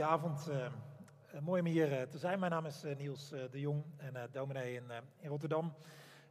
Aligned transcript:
Goedenavond. 0.00 0.48
Uh, 0.48 1.40
mooi 1.40 1.60
om 1.60 1.66
hier 1.66 2.08
te 2.08 2.18
zijn. 2.18 2.38
Mijn 2.38 2.52
naam 2.52 2.66
is 2.66 2.82
Niels 2.96 3.28
de 3.28 3.60
Jong 3.60 3.84
en 3.96 4.28
dominee 4.32 4.74
in, 4.74 5.28
Rotterdam. 5.28 5.74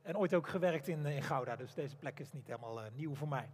En 0.01 0.17
ooit 0.17 0.33
ook 0.33 0.47
gewerkt 0.47 0.87
in, 0.87 1.05
in 1.05 1.21
Gouda, 1.21 1.55
dus 1.55 1.73
deze 1.73 1.95
plek 1.95 2.19
is 2.19 2.31
niet 2.31 2.47
helemaal 2.47 2.79
nieuw 2.93 3.15
voor 3.15 3.27
mij. 3.27 3.49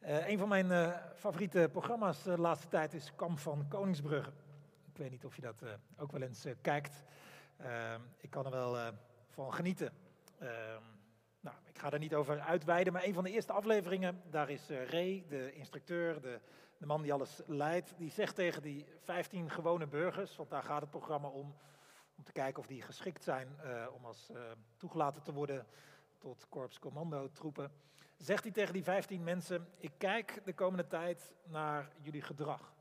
een 0.00 0.38
van 0.38 0.48
mijn 0.48 0.94
favoriete 1.14 1.68
programma's 1.72 2.22
de 2.22 2.38
laatste 2.38 2.68
tijd 2.68 2.94
is 2.94 3.12
Kamp 3.16 3.38
van 3.38 3.68
Koningsbrugge. 3.68 4.32
Ik 4.92 4.96
weet 4.96 5.10
niet 5.10 5.24
of 5.24 5.36
je 5.36 5.42
dat 5.42 5.62
ook 5.96 6.12
wel 6.12 6.22
eens 6.22 6.46
kijkt. 6.60 7.04
ik 8.20 8.30
kan 8.30 8.44
er 8.44 8.50
wel 8.50 8.92
van 9.28 9.52
genieten. 9.52 9.92
Nou, 11.40 11.56
ik 11.64 11.78
ga 11.78 11.90
er 11.90 11.98
niet 11.98 12.14
over 12.14 12.40
uitweiden, 12.40 12.92
maar 12.92 13.04
een 13.04 13.14
van 13.14 13.24
de 13.24 13.30
eerste 13.30 13.52
afleveringen, 13.52 14.22
daar 14.30 14.50
is 14.50 14.68
Ray, 14.68 15.24
de 15.28 15.52
instructeur, 15.52 16.20
de 16.20 16.40
de 16.80 16.86
man 16.86 17.02
die 17.02 17.12
alles 17.12 17.40
leidt, 17.46 17.94
die 17.96 18.10
zegt 18.10 18.34
tegen 18.34 18.62
die 18.62 18.86
15 19.00 19.50
gewone 19.50 19.86
burgers, 19.86 20.36
want 20.36 20.50
daar 20.50 20.62
gaat 20.62 20.80
het 20.80 20.90
programma 20.90 21.28
om, 21.28 21.54
om 22.16 22.24
te 22.24 22.32
kijken 22.32 22.62
of 22.62 22.66
die 22.66 22.82
geschikt 22.82 23.24
zijn 23.24 23.58
uh, 23.64 23.86
om 23.92 24.04
als 24.04 24.30
uh, 24.30 24.40
toegelaten 24.76 25.22
te 25.22 25.32
worden 25.32 25.66
tot 26.18 26.46
korps 26.48 26.78
commando 26.78 27.30
troepen, 27.32 27.72
zegt 28.16 28.42
hij 28.42 28.52
tegen 28.52 28.72
die 28.72 28.82
15 28.82 29.22
mensen, 29.22 29.68
ik 29.76 29.92
kijk 29.98 30.40
de 30.44 30.52
komende 30.52 30.86
tijd 30.86 31.32
naar 31.44 31.92
jullie 32.00 32.22
gedrag. 32.22 32.72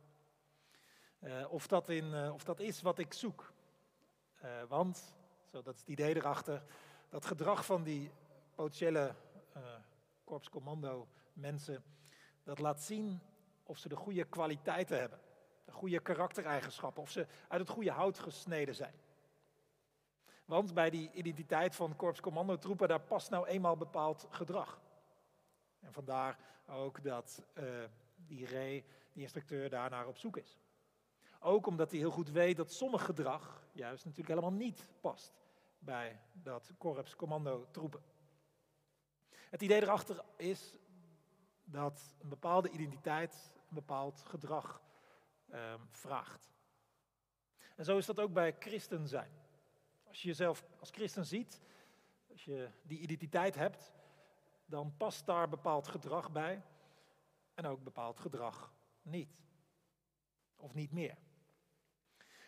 Of, 1.49 1.67
dat 1.67 1.89
in, 1.89 2.31
of 2.31 2.43
dat 2.43 2.59
is 2.59 2.81
wat 2.81 2.99
ik 2.99 3.13
zoek. 3.13 3.53
want, 4.67 5.15
zo, 5.51 5.61
dat 5.61 5.73
is 5.73 5.79
het 5.79 5.89
idee 5.89 6.15
erachter, 6.15 6.63
dat 7.09 7.25
gedrag 7.25 7.65
van 7.65 7.83
die 7.83 8.11
potentiële 8.59 9.15
korpscommando 10.23 11.07
mensen, 11.33 11.83
dat 12.43 12.59
laat 12.59 12.81
zien 12.81 13.19
of 13.63 13.77
ze 13.77 13.89
de 13.89 13.95
goede 13.95 14.23
kwaliteiten 14.23 14.99
hebben, 14.99 15.19
de 15.65 15.71
goede 15.71 15.99
karaktereigenschappen, 15.99 17.01
of 17.01 17.11
ze 17.11 17.27
uit 17.47 17.61
het 17.61 17.69
goede 17.69 17.91
hout 17.91 18.19
gesneden 18.19 18.75
zijn. 18.75 18.93
Want 20.45 20.73
bij 20.73 20.89
die 20.89 21.11
identiteit 21.11 21.75
van 21.75 21.95
korpscommandotroepen, 21.95 22.87
daar 22.87 23.01
past 23.01 23.29
nou 23.29 23.47
eenmaal 23.47 23.77
bepaald 23.77 24.27
gedrag. 24.29 24.81
En 25.79 25.93
vandaar 25.93 26.37
ook 26.67 27.03
dat 27.03 27.43
uh, 27.53 27.63
die 28.15 28.47
Ray, 28.47 28.85
die 29.13 29.21
instructeur, 29.21 29.69
daarnaar 29.69 30.07
op 30.07 30.17
zoek 30.17 30.37
is. 30.37 30.59
Ook 31.39 31.67
omdat 31.67 31.91
hij 31.91 31.99
heel 31.99 32.11
goed 32.11 32.31
weet 32.31 32.57
dat 32.57 32.71
sommig 32.71 33.05
gedrag 33.05 33.63
juist 33.71 34.05
natuurlijk 34.05 34.39
helemaal 34.39 34.59
niet 34.59 34.89
past 35.01 35.33
bij 35.77 36.19
dat 36.33 36.71
korpscommandotroepen. 36.77 38.08
Het 39.49 39.61
idee 39.61 39.81
erachter 39.81 40.23
is 40.35 40.77
dat 41.63 42.15
een 42.21 42.29
bepaalde 42.29 42.69
identiteit 42.69 43.53
een 43.69 43.75
bepaald 43.75 44.23
gedrag 44.25 44.81
um, 45.53 45.87
vraagt. 45.91 46.51
En 47.75 47.85
zo 47.85 47.97
is 47.97 48.05
dat 48.05 48.19
ook 48.19 48.33
bij 48.33 48.55
christen 48.59 49.07
zijn. 49.07 49.31
Als 50.07 50.21
je 50.21 50.27
jezelf 50.27 50.65
als 50.79 50.89
christen 50.89 51.25
ziet, 51.25 51.61
als 52.31 52.45
je 52.45 52.69
die 52.81 52.99
identiteit 52.99 53.55
hebt, 53.55 53.91
dan 54.65 54.97
past 54.97 55.25
daar 55.25 55.49
bepaald 55.49 55.87
gedrag 55.87 56.31
bij 56.31 56.63
en 57.53 57.65
ook 57.65 57.83
bepaald 57.83 58.19
gedrag 58.19 58.73
niet. 59.01 59.41
Of 60.55 60.73
niet 60.73 60.91
meer. 60.91 61.17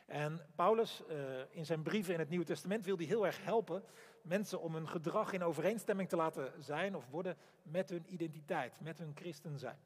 En 0.06 0.48
Paulus 0.56 1.04
uh, 1.10 1.56
in 1.56 1.66
zijn 1.66 1.84
brieven 1.84 2.14
in 2.14 2.20
het 2.20 2.30
Nieuwe 2.30 2.46
Testament 2.46 2.86
wil 2.86 2.98
hij 2.98 3.06
heel 3.06 3.26
erg 3.26 3.44
helpen 3.44 3.84
mensen 4.24 4.62
om 4.62 4.74
hun 4.74 4.88
gedrag 4.88 5.34
in 5.34 5.44
overeenstemming 5.44 6.10
te 6.10 6.16
laten 6.16 6.64
zijn 6.64 6.96
of 6.96 7.08
worden 7.10 7.38
met 7.64 7.90
hun 7.90 8.14
identiteit, 8.14 8.82
met 8.82 8.98
hun 8.98 9.12
christen 9.16 9.60
zijn. 9.60 9.78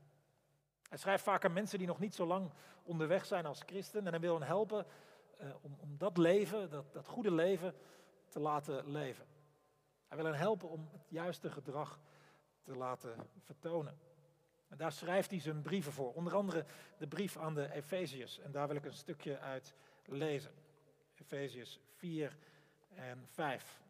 Hij 0.90 0.98
schrijft 0.98 1.24
vaak 1.24 1.46
aan 1.46 1.54
mensen 1.54 1.78
die 1.78 1.88
nog 1.88 2.00
niet 2.00 2.16
zo 2.16 2.26
lang 2.26 2.52
onderweg 2.84 3.26
zijn 3.26 3.46
als 3.46 3.62
christen. 3.66 4.06
En 4.06 4.12
hij 4.12 4.20
wil 4.20 4.40
hen 4.40 4.48
helpen 4.48 4.86
uh, 5.42 5.50
om, 5.62 5.78
om 5.80 5.98
dat 5.98 6.18
leven, 6.18 6.70
dat, 6.70 6.94
dat 6.94 7.08
goede 7.08 7.32
leven, 7.32 7.74
te 8.30 8.40
laten 8.40 8.92
leven. 8.92 9.26
Hij 10.08 10.18
wil 10.18 10.26
hen 10.26 10.36
helpen 10.36 10.70
om 10.70 10.90
het 10.92 11.10
juiste 11.10 11.52
gedrag 11.52 12.00
te 12.62 12.76
laten 12.76 13.30
vertonen. 13.40 14.00
En 14.68 14.78
daar 14.78 14.92
schrijft 14.92 15.32
hij 15.32 15.40
zijn 15.40 15.62
brieven 15.62 15.92
voor. 15.92 16.14
Onder 16.14 16.36
andere 16.36 16.66
de 16.98 17.08
brief 17.08 17.38
aan 17.38 17.54
de 17.54 17.72
Efeziërs. 17.72 18.40
En 18.40 18.52
daar 18.52 18.68
wil 18.68 18.76
ik 18.76 18.86
een 18.86 18.94
stukje 18.94 19.40
uit 19.40 19.76
lezen. 20.06 20.52
Efeziërs 21.16 21.80
4 21.96 22.38
en 22.96 23.26
5. 23.28 23.84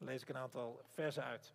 Lees 0.00 0.22
ik 0.22 0.28
een 0.28 0.36
aantal 0.36 0.80
versen 0.86 1.24
uit. 1.24 1.54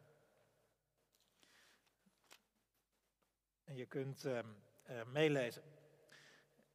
En 3.64 3.76
je 3.76 3.86
kunt 3.86 4.26
uh, 4.26 4.40
uh, 4.90 5.04
meelezen. 5.04 5.64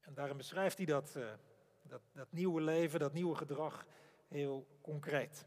En 0.01 0.15
daarin 0.15 0.37
beschrijft 0.37 0.77
hij 0.77 0.87
dat, 0.87 1.15
uh, 1.17 1.33
dat, 1.83 2.01
dat 2.13 2.33
nieuwe 2.33 2.61
leven, 2.61 3.01
dat 3.01 3.13
nieuwe 3.13 3.37
gedrag 3.37 3.87
heel 4.29 4.79
concreet. 4.81 5.47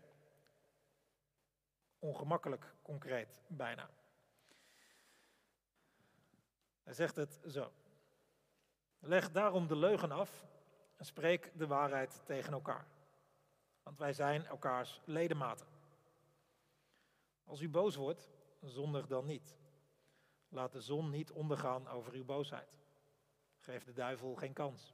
Ongemakkelijk 1.99 2.73
concreet 2.81 3.41
bijna. 3.47 3.89
Hij 6.83 6.93
zegt 6.93 7.15
het 7.15 7.39
zo. 7.47 7.71
Leg 8.99 9.31
daarom 9.31 9.67
de 9.67 9.75
leugen 9.75 10.11
af 10.11 10.45
en 10.95 11.05
spreek 11.05 11.51
de 11.55 11.67
waarheid 11.67 12.21
tegen 12.25 12.53
elkaar. 12.53 12.87
Want 13.83 13.97
wij 13.97 14.13
zijn 14.13 14.45
elkaars 14.45 15.01
ledematen. 15.05 15.72
Als 17.43 17.61
u 17.61 17.69
boos 17.69 17.95
wordt, 17.95 18.29
zondig 18.61 19.07
dan 19.07 19.25
niet. 19.25 19.57
Laat 20.49 20.71
de 20.71 20.81
zon 20.81 21.09
niet 21.09 21.31
ondergaan 21.31 21.87
over 21.87 22.13
uw 22.13 22.25
boosheid. 22.25 22.77
Geef 23.57 23.83
de 23.83 23.93
duivel 23.93 24.35
geen 24.35 24.53
kans. 24.53 24.93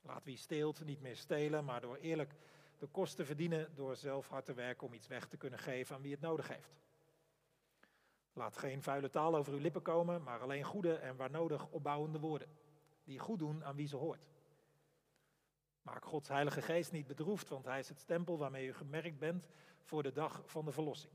Laat 0.00 0.24
wie 0.24 0.36
steelt 0.36 0.84
niet 0.84 1.00
meer 1.00 1.16
stelen, 1.16 1.64
maar 1.64 1.80
door 1.80 1.96
eerlijk 1.96 2.34
de 2.78 2.86
kosten 2.86 3.26
verdienen 3.26 3.74
door 3.74 3.96
zelf 3.96 4.28
hard 4.28 4.44
te 4.44 4.54
werken 4.54 4.86
om 4.86 4.94
iets 4.94 5.06
weg 5.06 5.28
te 5.28 5.36
kunnen 5.36 5.58
geven 5.58 5.96
aan 5.96 6.02
wie 6.02 6.12
het 6.12 6.20
nodig 6.20 6.48
heeft. 6.48 6.82
Laat 8.32 8.56
geen 8.56 8.82
vuile 8.82 9.10
taal 9.10 9.36
over 9.36 9.52
uw 9.52 9.58
lippen 9.58 9.82
komen, 9.82 10.22
maar 10.22 10.40
alleen 10.40 10.64
goede 10.64 10.94
en 10.94 11.16
waar 11.16 11.30
nodig 11.30 11.68
opbouwende 11.70 12.18
woorden, 12.18 12.48
die 13.04 13.18
goed 13.18 13.38
doen 13.38 13.64
aan 13.64 13.76
wie 13.76 13.86
ze 13.86 13.96
hoort. 13.96 14.28
Maak 15.82 16.04
Gods 16.04 16.28
Heilige 16.28 16.62
Geest 16.62 16.92
niet 16.92 17.06
bedroefd, 17.06 17.48
want 17.48 17.64
Hij 17.64 17.78
is 17.78 17.88
het 17.88 18.00
stempel 18.00 18.38
waarmee 18.38 18.66
u 18.66 18.74
gemerkt 18.74 19.18
bent 19.18 19.46
voor 19.82 20.02
de 20.02 20.12
dag 20.12 20.42
van 20.46 20.64
de 20.64 20.72
verlossing. 20.72 21.12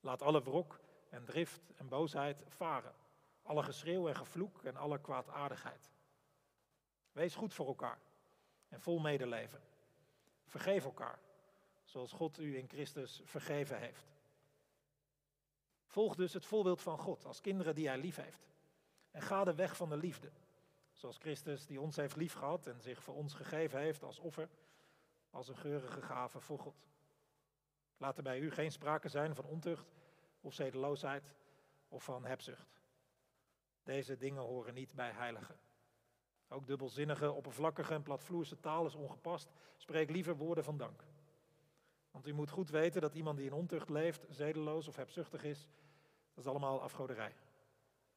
Laat 0.00 0.22
alle 0.22 0.42
wrok 0.42 0.80
en 1.08 1.24
drift 1.24 1.72
en 1.76 1.88
boosheid 1.88 2.44
varen. 2.48 2.94
Alle 3.42 3.62
geschreeuw 3.62 4.08
en 4.08 4.16
gevloek 4.16 4.62
en 4.62 4.76
alle 4.76 5.00
kwaadaardigheid. 5.00 5.90
Wees 7.12 7.34
goed 7.34 7.54
voor 7.54 7.66
elkaar 7.66 7.98
en 8.68 8.80
vol 8.80 8.98
medeleven. 8.98 9.60
Vergeef 10.44 10.84
elkaar, 10.84 11.18
zoals 11.84 12.12
God 12.12 12.38
u 12.38 12.56
in 12.56 12.68
Christus 12.68 13.20
vergeven 13.24 13.78
heeft. 13.78 14.06
Volg 15.86 16.14
dus 16.14 16.32
het 16.32 16.46
voorbeeld 16.46 16.82
van 16.82 16.98
God 16.98 17.24
als 17.24 17.40
kinderen 17.40 17.74
die 17.74 17.86
Hij 17.86 17.98
lief 17.98 18.16
heeft. 18.16 18.48
En 19.10 19.22
ga 19.22 19.44
de 19.44 19.54
weg 19.54 19.76
van 19.76 19.88
de 19.88 19.96
liefde, 19.96 20.30
zoals 20.92 21.18
Christus 21.18 21.66
die 21.66 21.80
ons 21.80 21.96
heeft 21.96 22.16
liefgehad 22.16 22.66
en 22.66 22.80
zich 22.80 23.02
voor 23.02 23.14
ons 23.14 23.34
gegeven 23.34 23.80
heeft 23.80 24.02
als 24.02 24.18
offer, 24.18 24.48
als 25.30 25.48
een 25.48 25.56
geurige 25.56 26.02
gave 26.02 26.40
voor 26.40 26.58
God. 26.58 26.86
Laat 27.98 28.16
er 28.16 28.22
bij 28.22 28.38
u 28.38 28.50
geen 28.50 28.72
sprake 28.72 29.08
zijn 29.08 29.34
van 29.34 29.44
ontucht 29.44 29.92
of 30.40 30.54
zedeloosheid 30.54 31.32
of 31.88 32.04
van 32.04 32.24
hebzucht. 32.24 32.80
Deze 33.82 34.16
dingen 34.16 34.42
horen 34.42 34.74
niet 34.74 34.94
bij 34.94 35.10
heiligen. 35.10 35.58
Ook 36.48 36.66
dubbelzinnige, 36.66 37.32
oppervlakkige 37.32 37.94
en 37.94 38.02
platvloerse 38.02 38.60
taal 38.60 38.86
is 38.86 38.94
ongepast. 38.94 39.50
Spreek 39.76 40.10
liever 40.10 40.36
woorden 40.36 40.64
van 40.64 40.76
dank. 40.76 41.04
Want 42.10 42.26
u 42.26 42.32
moet 42.32 42.50
goed 42.50 42.70
weten 42.70 43.00
dat 43.00 43.14
iemand 43.14 43.36
die 43.36 43.46
in 43.46 43.52
ontucht 43.52 43.88
leeft, 43.88 44.26
zedeloos 44.28 44.88
of 44.88 44.96
hebzuchtig 44.96 45.44
is, 45.44 45.68
dat 46.34 46.44
is 46.44 46.50
allemaal 46.50 46.82
afgoderij. 46.82 47.36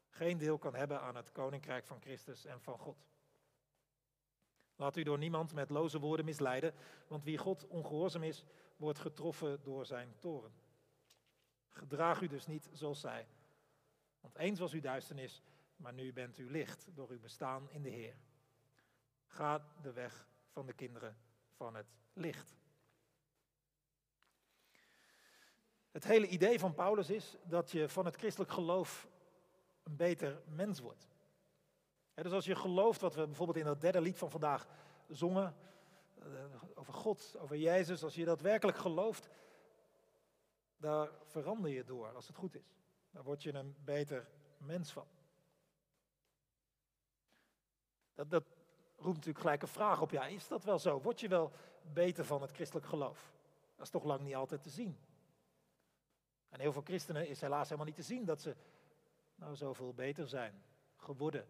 Geen 0.10 0.38
deel 0.38 0.57
kan 0.57 0.75
hebben 0.75 1.01
aan 1.01 1.16
het 1.16 1.31
koninkrijk 1.31 1.86
van 1.86 2.01
Christus 2.01 2.45
en 2.45 2.62
van 2.62 2.77
God. 2.77 3.06
Laat 4.81 4.98
u 4.98 5.04
door 5.04 5.18
niemand 5.18 5.54
met 5.54 5.69
loze 5.69 6.00
woorden 6.00 6.25
misleiden, 6.25 6.74
want 7.07 7.24
wie 7.24 7.38
God 7.38 7.68
ongehoorzaam 7.68 8.24
is, 8.24 8.45
wordt 8.78 9.00
getroffen 9.00 9.63
door 9.63 9.86
zijn 9.86 10.13
toren. 10.19 10.51
Gedraag 11.69 12.22
u 12.22 12.28
dus 12.28 12.48
niet 12.48 12.69
zoals 12.72 13.00
zij. 13.00 13.28
Want 14.22 14.38
eens 14.38 14.60
was 14.60 14.74
u 14.74 14.80
duisternis, 14.80 15.42
maar 15.75 15.94
nu 15.94 16.13
bent 16.13 16.38
u 16.38 16.51
licht 16.51 16.88
door 16.94 17.10
uw 17.10 17.19
bestaan 17.19 17.69
in 17.69 17.81
de 17.81 17.89
Heer. 17.89 18.16
Ga 19.25 19.68
de 19.81 19.92
weg 19.92 20.28
van 20.48 20.66
de 20.66 20.74
kinderen 20.74 21.18
van 21.56 21.75
het 21.75 21.88
licht. 22.13 22.56
Het 25.92 26.04
hele 26.04 26.27
idee 26.27 26.60
van 26.60 26.74
Paulus 26.74 27.10
is 27.10 27.38
dat 27.44 27.72
je 27.72 27.89
van 27.89 28.06
het 28.06 28.16
christelijk 28.16 28.51
geloof 28.51 29.07
een 29.84 29.95
beter 29.95 30.42
mens 30.48 30.80
wordt. 30.80 31.11
Dus 32.23 32.31
als 32.31 32.45
je 32.45 32.56
gelooft 32.56 33.01
wat 33.01 33.15
we 33.15 33.25
bijvoorbeeld 33.25 33.57
in 33.57 33.65
dat 33.65 33.81
derde 33.81 34.01
lied 34.01 34.18
van 34.18 34.29
vandaag 34.29 34.68
zongen, 35.07 35.56
eh, 36.19 36.25
over 36.75 36.94
God, 36.94 37.35
over 37.39 37.57
Jezus, 37.57 38.03
als 38.03 38.15
je 38.15 38.25
dat 38.25 38.41
werkelijk 38.41 38.77
gelooft, 38.77 39.29
daar 40.77 41.09
verander 41.23 41.71
je 41.71 41.83
door 41.83 42.13
als 42.13 42.27
het 42.27 42.35
goed 42.35 42.56
is. 42.56 42.75
Daar 43.12 43.23
word 43.23 43.44
je 43.44 43.53
een 43.53 43.75
beter 43.83 44.29
mens 44.57 44.91
van. 44.91 45.07
Dat, 48.13 48.29
dat 48.29 48.44
roept 48.95 49.15
natuurlijk 49.15 49.39
gelijk 49.39 49.62
een 49.62 49.67
vraag 49.67 50.01
op. 50.01 50.12
Ja, 50.12 50.25
is 50.25 50.47
dat 50.47 50.63
wel 50.63 50.79
zo? 50.79 51.01
Word 51.01 51.19
je 51.19 51.27
wel 51.27 51.51
beter 51.81 52.25
van 52.25 52.41
het 52.41 52.51
christelijk 52.51 52.85
geloof? 52.85 53.33
Dat 53.75 53.85
is 53.85 53.91
toch 53.91 54.03
lang 54.03 54.21
niet 54.21 54.35
altijd 54.35 54.63
te 54.63 54.69
zien. 54.69 54.97
En 56.50 56.59
heel 56.59 56.71
veel 56.71 56.81
christenen 56.81 57.27
is 57.27 57.41
helaas 57.41 57.63
helemaal 57.63 57.85
niet 57.85 57.95
te 57.95 58.01
zien 58.01 58.25
dat 58.25 58.41
ze 58.41 58.56
nou 59.35 59.56
zoveel 59.56 59.94
beter 59.94 60.27
zijn 60.27 60.63
geworden. 60.95 61.47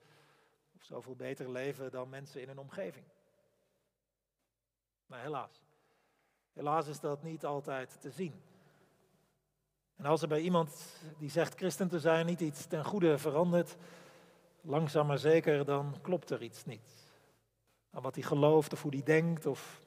Zoveel 0.82 1.16
beter 1.16 1.52
leven 1.52 1.92
dan 1.92 2.10
mensen 2.10 2.42
in 2.42 2.48
hun 2.48 2.60
omgeving. 2.60 3.06
Maar 5.06 5.22
helaas. 5.22 5.62
Helaas 6.54 6.88
is 6.88 7.00
dat 7.00 7.24
niet 7.24 7.46
altijd 7.46 8.02
te 8.02 8.12
zien. 8.12 8.42
En 9.96 10.06
als 10.06 10.22
er 10.22 10.28
bij 10.28 10.42
iemand 10.42 11.02
die 11.18 11.30
zegt 11.30 11.56
christen 11.56 11.88
te 11.88 12.00
zijn 12.00 12.26
niet 12.26 12.42
iets 12.42 12.66
ten 12.66 12.86
goede 12.86 13.18
verandert, 13.18 13.76
langzaam 14.62 15.08
maar 15.08 15.18
zeker, 15.18 15.66
dan 15.66 15.96
klopt 16.02 16.30
er 16.30 16.42
iets 16.42 16.66
niet. 16.66 17.10
Aan 17.92 18.02
wat 18.02 18.16
hij 18.16 18.24
gelooft 18.24 18.74
of 18.74 18.82
hoe 18.82 18.94
hij 18.94 19.04
denkt 19.04 19.46
of 19.46 19.82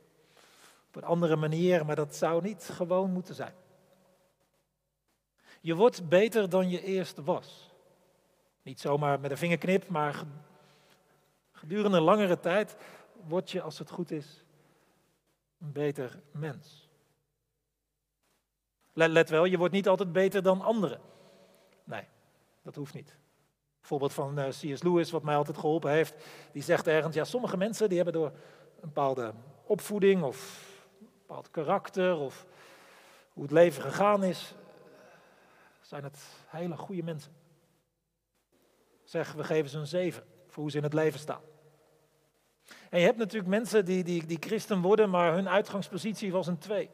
op 0.88 0.96
een 0.96 1.04
andere 1.04 1.36
manier, 1.36 1.86
maar 1.86 1.96
dat 1.96 2.14
zou 2.14 2.42
niet 2.42 2.68
gewoon 2.72 3.12
moeten 3.12 3.34
zijn. 3.34 3.54
Je 5.60 5.74
wordt 5.74 6.08
beter 6.08 6.48
dan 6.48 6.70
je 6.70 6.82
eerst 6.82 7.18
was. 7.18 7.72
Niet 8.62 8.80
zomaar 8.80 9.20
met 9.20 9.30
een 9.30 9.36
vingerknip, 9.36 9.88
maar 9.88 10.24
gedurende 11.64 11.96
een 11.96 12.02
langere 12.02 12.40
tijd 12.40 12.76
word 13.26 13.50
je, 13.50 13.62
als 13.62 13.78
het 13.78 13.90
goed 13.90 14.10
is, 14.10 14.44
een 15.60 15.72
beter 15.72 16.20
mens. 16.30 16.88
Let, 18.92 19.30
wel, 19.30 19.44
je 19.44 19.58
wordt 19.58 19.74
niet 19.74 19.88
altijd 19.88 20.12
beter 20.12 20.42
dan 20.42 20.60
anderen. 20.60 21.00
Nee, 21.84 22.04
dat 22.62 22.74
hoeft 22.74 22.94
niet. 22.94 23.16
Voorbeeld 23.80 24.12
van 24.12 24.38
uh, 24.38 24.48
C.S. 24.48 24.82
Lewis, 24.82 25.10
wat 25.10 25.22
mij 25.22 25.36
altijd 25.36 25.58
geholpen 25.58 25.90
heeft, 25.90 26.14
die 26.52 26.62
zegt 26.62 26.86
ergens, 26.86 27.14
ja, 27.14 27.24
sommige 27.24 27.56
mensen 27.56 27.88
die 27.88 27.96
hebben 27.96 28.14
door 28.14 28.26
een 28.26 28.88
bepaalde 28.92 29.32
opvoeding 29.66 30.22
of 30.22 30.68
een 31.00 31.08
bepaald 31.26 31.50
karakter 31.50 32.16
of 32.16 32.46
hoe 33.32 33.42
het 33.42 33.52
leven 33.52 33.82
gegaan 33.82 34.22
is, 34.22 34.54
zijn 35.80 36.04
het 36.04 36.18
hele 36.46 36.76
goede 36.76 37.02
mensen. 37.02 37.32
Zeg, 39.04 39.32
we 39.32 39.44
geven 39.44 39.70
ze 39.70 39.78
een 39.78 39.86
zeven 39.86 40.24
voor 40.46 40.62
hoe 40.62 40.70
ze 40.70 40.76
in 40.76 40.82
het 40.82 40.94
leven 40.94 41.20
staan. 41.20 41.52
En 42.90 42.98
je 42.98 43.04
hebt 43.04 43.18
natuurlijk 43.18 43.50
mensen 43.50 43.84
die, 43.84 44.04
die, 44.04 44.26
die 44.26 44.38
christen 44.40 44.80
worden, 44.80 45.10
maar 45.10 45.32
hun 45.32 45.48
uitgangspositie 45.48 46.32
was 46.32 46.46
een 46.46 46.58
twee. 46.58 46.90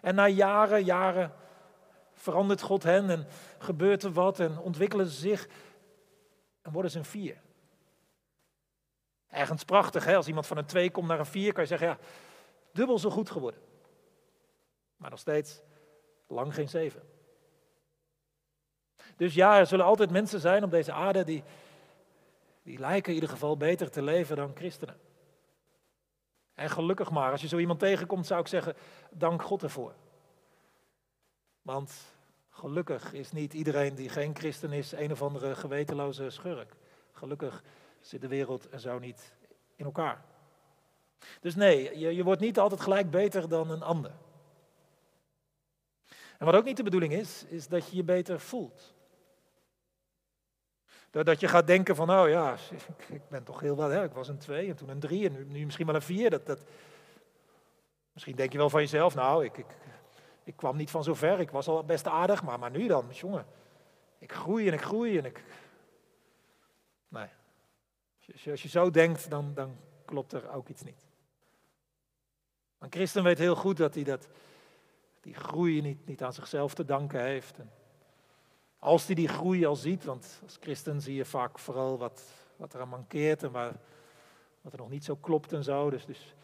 En 0.00 0.14
na 0.14 0.28
jaren, 0.28 0.84
jaren 0.84 1.32
verandert 2.12 2.62
God 2.62 2.82
hen 2.82 3.10
en 3.10 3.26
gebeurt 3.58 4.02
er 4.02 4.12
wat 4.12 4.40
en 4.40 4.58
ontwikkelen 4.58 5.06
ze 5.06 5.18
zich 5.18 5.48
en 6.62 6.72
worden 6.72 6.90
ze 6.90 6.98
een 6.98 7.04
vier. 7.04 7.40
Ergens 9.28 9.64
prachtig, 9.64 10.04
hè? 10.04 10.16
als 10.16 10.28
iemand 10.28 10.46
van 10.46 10.56
een 10.56 10.66
twee 10.66 10.90
komt 10.90 11.08
naar 11.08 11.18
een 11.18 11.26
vier, 11.26 11.52
kan 11.52 11.62
je 11.62 11.68
zeggen, 11.68 11.88
ja, 11.88 11.98
dubbel 12.72 12.98
zo 12.98 13.10
goed 13.10 13.30
geworden. 13.30 13.60
Maar 14.96 15.10
nog 15.10 15.18
steeds 15.18 15.62
lang 16.26 16.54
geen 16.54 16.68
zeven. 16.68 17.02
Dus 19.16 19.34
ja, 19.34 19.58
er 19.58 19.66
zullen 19.66 19.84
altijd 19.84 20.10
mensen 20.10 20.40
zijn 20.40 20.64
op 20.64 20.70
deze 20.70 20.92
aarde 20.92 21.24
die, 21.24 21.44
die 22.62 22.78
lijken 22.78 23.08
in 23.08 23.14
ieder 23.14 23.30
geval 23.30 23.56
beter 23.56 23.90
te 23.90 24.02
leven 24.02 24.36
dan 24.36 24.52
christenen. 24.54 24.96
En 26.54 26.70
gelukkig 26.70 27.10
maar, 27.10 27.30
als 27.30 27.40
je 27.40 27.48
zo 27.48 27.58
iemand 27.58 27.78
tegenkomt, 27.78 28.26
zou 28.26 28.40
ik 28.40 28.46
zeggen, 28.46 28.76
dank 29.10 29.42
God 29.42 29.62
ervoor. 29.62 29.94
Want 31.62 31.92
gelukkig 32.50 33.12
is 33.12 33.32
niet 33.32 33.54
iedereen 33.54 33.94
die 33.94 34.08
geen 34.08 34.36
christen 34.36 34.72
is 34.72 34.92
een 34.92 35.12
of 35.12 35.22
andere 35.22 35.54
gewetenloze 35.54 36.30
schurk. 36.30 36.74
Gelukkig 37.12 37.62
zit 38.00 38.20
de 38.20 38.28
wereld 38.28 38.72
er 38.72 38.80
zo 38.80 38.98
niet 38.98 39.32
in 39.76 39.84
elkaar. 39.84 40.24
Dus 41.40 41.54
nee, 41.54 41.98
je, 41.98 42.14
je 42.14 42.24
wordt 42.24 42.40
niet 42.40 42.58
altijd 42.58 42.80
gelijk 42.80 43.10
beter 43.10 43.48
dan 43.48 43.70
een 43.70 43.82
ander. 43.82 44.12
En 46.38 46.46
wat 46.46 46.54
ook 46.54 46.64
niet 46.64 46.76
de 46.76 46.82
bedoeling 46.82 47.12
is, 47.12 47.44
is 47.44 47.68
dat 47.68 47.88
je 47.88 47.96
je 47.96 48.04
beter 48.04 48.40
voelt. 48.40 48.94
Dat 51.10 51.40
je 51.40 51.48
gaat 51.48 51.66
denken 51.66 51.96
van, 51.96 52.06
nou 52.06 52.30
ja, 52.30 52.56
ik 53.08 53.28
ben 53.28 53.42
toch 53.42 53.60
heel 53.60 53.76
wat, 53.76 53.90
hè? 53.90 54.04
ik 54.04 54.12
was 54.12 54.28
een 54.28 54.38
twee 54.38 54.68
en 54.68 54.76
toen 54.76 54.88
een 54.88 55.00
drie 55.00 55.28
en 55.28 55.52
nu, 55.52 55.64
misschien 55.64 55.86
wel 55.86 55.94
een 55.94 56.02
vier. 56.02 56.30
Dat, 56.30 56.46
dat... 56.46 56.64
Misschien 58.12 58.36
denk 58.36 58.52
je 58.52 58.58
wel 58.58 58.70
van 58.70 58.80
jezelf, 58.80 59.14
nou, 59.14 59.44
ik, 59.44 59.56
ik, 59.56 59.66
ik 60.44 60.56
kwam 60.56 60.76
niet 60.76 60.90
van 60.90 61.04
zo 61.04 61.14
ver, 61.14 61.40
ik 61.40 61.50
was 61.50 61.68
al 61.68 61.84
best 61.84 62.06
aardig, 62.06 62.42
maar, 62.42 62.58
maar 62.58 62.70
nu 62.70 62.86
dan, 62.86 63.06
jongen. 63.10 63.46
Ik 64.18 64.32
groei 64.32 64.68
en 64.68 64.72
ik 64.72 64.82
groei 64.82 65.18
en 65.18 65.24
ik... 65.24 65.44
Nee, 67.08 67.28
als 68.32 68.42
je, 68.42 68.50
als 68.50 68.62
je 68.62 68.68
zo 68.68 68.90
denkt, 68.90 69.30
dan, 69.30 69.54
dan 69.54 69.76
klopt 70.04 70.32
er 70.32 70.52
ook 70.52 70.68
iets 70.68 70.82
niet. 70.82 71.06
Een 72.78 72.92
christen 72.92 73.22
weet 73.22 73.38
heel 73.38 73.56
goed 73.56 73.76
dat 73.76 73.94
hij 73.94 74.04
dat, 74.04 74.28
die 75.20 75.34
groei 75.34 75.80
niet, 75.80 76.06
niet 76.06 76.22
aan 76.22 76.32
zichzelf 76.32 76.74
te 76.74 76.84
danken 76.84 77.20
heeft. 77.20 77.58
Als 78.80 79.06
hij 79.06 79.14
die 79.14 79.28
groei 79.28 79.66
al 79.66 79.76
ziet, 79.76 80.04
want 80.04 80.40
als 80.42 80.58
christen 80.60 81.00
zie 81.00 81.14
je 81.14 81.24
vaak 81.24 81.58
vooral 81.58 81.98
wat, 81.98 82.22
wat 82.56 82.74
er 82.74 82.80
aan 82.80 82.88
mankeert 82.88 83.42
en 83.42 83.50
waar, 83.50 83.72
wat 84.60 84.72
er 84.72 84.78
nog 84.78 84.90
niet 84.90 85.04
zo 85.04 85.16
klopt 85.16 85.52
en 85.52 85.64
zo. 85.64 85.90
Dus, 85.90 86.06
dus 86.06 86.34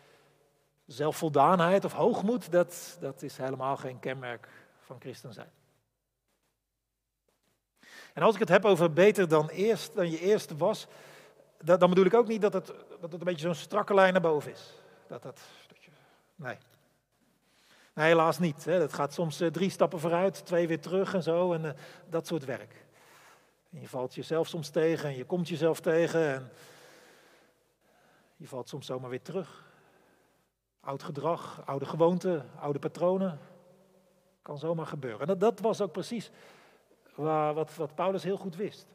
zelfvoldaanheid 0.87 1.85
of 1.85 1.93
hoogmoed, 1.93 2.53
dat, 2.53 2.97
dat 3.01 3.23
is 3.23 3.37
helemaal 3.37 3.77
geen 3.77 3.99
kenmerk 3.99 4.49
van 4.81 5.01
christen 5.01 5.33
zijn. 5.33 5.51
En 8.13 8.23
als 8.23 8.35
ik 8.35 8.41
het 8.41 8.49
heb 8.49 8.65
over 8.65 8.93
beter 8.93 9.29
dan, 9.29 9.49
eerst, 9.49 9.95
dan 9.95 10.11
je 10.11 10.21
eerst 10.21 10.57
was, 10.57 10.87
dan 11.59 11.89
bedoel 11.89 12.05
ik 12.05 12.15
ook 12.15 12.29
niet 12.29 12.43
dat 12.43 12.53
het, 12.53 12.67
dat 13.01 13.13
het 13.13 13.13
een 13.13 13.19
beetje 13.19 13.47
zo'n 13.47 13.55
strakke 13.55 13.95
lijn 13.95 14.13
naar 14.13 14.23
boven 14.23 14.51
is. 14.51 14.75
Dat, 15.07 15.23
dat, 15.23 15.41
dat 15.69 15.85
je, 15.85 15.91
nee. 16.35 16.57
Helaas 18.05 18.39
niet. 18.39 18.65
Hè. 18.65 18.79
Dat 18.79 18.93
gaat 18.93 19.13
soms 19.13 19.41
eh, 19.41 19.49
drie 19.49 19.71
stappen 19.71 20.01
vooruit, 20.01 20.47
twee 20.47 20.69
weer 20.69 20.81
terug 20.81 21.15
en 21.15 21.23
zo, 21.23 21.53
en 21.53 21.65
uh, 21.65 21.71
dat 22.09 22.27
soort 22.27 22.45
werk. 22.45 22.85
En 23.71 23.81
je 23.81 23.89
valt 23.89 24.15
jezelf 24.15 24.49
soms 24.49 24.69
tegen 24.69 25.09
en 25.09 25.17
je 25.17 25.25
komt 25.25 25.49
jezelf 25.49 25.81
tegen 25.81 26.35
en 26.35 26.51
je 28.37 28.47
valt 28.47 28.69
soms 28.69 28.87
zomaar 28.87 29.11
weer 29.11 29.23
terug. 29.23 29.65
Oud 30.81 31.03
gedrag, 31.03 31.63
oude 31.65 31.87
gewoonten, 31.87 32.51
oude 32.61 32.79
patronen. 32.79 33.39
Kan 34.43 34.59
zomaar 34.59 34.87
gebeuren. 34.87 35.21
En 35.21 35.27
dat, 35.27 35.41
dat 35.41 35.61
was 35.61 35.81
ook 35.81 35.93
precies 35.93 36.31
waar, 37.15 37.55
wat, 37.55 37.75
wat 37.75 37.95
Paulus 37.95 38.23
heel 38.23 38.37
goed 38.37 38.57
wist. 38.57 38.87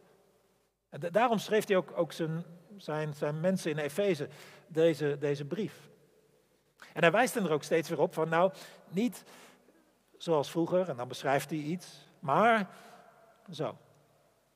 En 0.89 0.99
daarom 1.11 1.37
schreef 1.37 1.67
hij 1.67 1.77
ook, 1.77 1.91
ook 1.95 2.11
zijn, 2.11 2.45
zijn, 2.77 3.13
zijn 3.13 3.39
mensen 3.39 3.71
in 3.71 3.77
Efeze 3.77 4.29
deze, 4.67 5.17
deze 5.19 5.45
brief. 5.45 5.89
En 6.93 7.01
hij 7.01 7.11
wijst 7.11 7.35
er 7.35 7.51
ook 7.51 7.63
steeds 7.63 7.89
weer 7.89 7.99
op 7.99 8.13
van, 8.13 8.29
nou, 8.29 8.51
niet 8.93 9.23
zoals 10.17 10.51
vroeger, 10.51 10.89
en 10.89 10.97
dan 10.97 11.07
beschrijft 11.07 11.49
hij 11.49 11.59
iets, 11.59 12.07
maar 12.19 12.69
zo. 13.51 13.77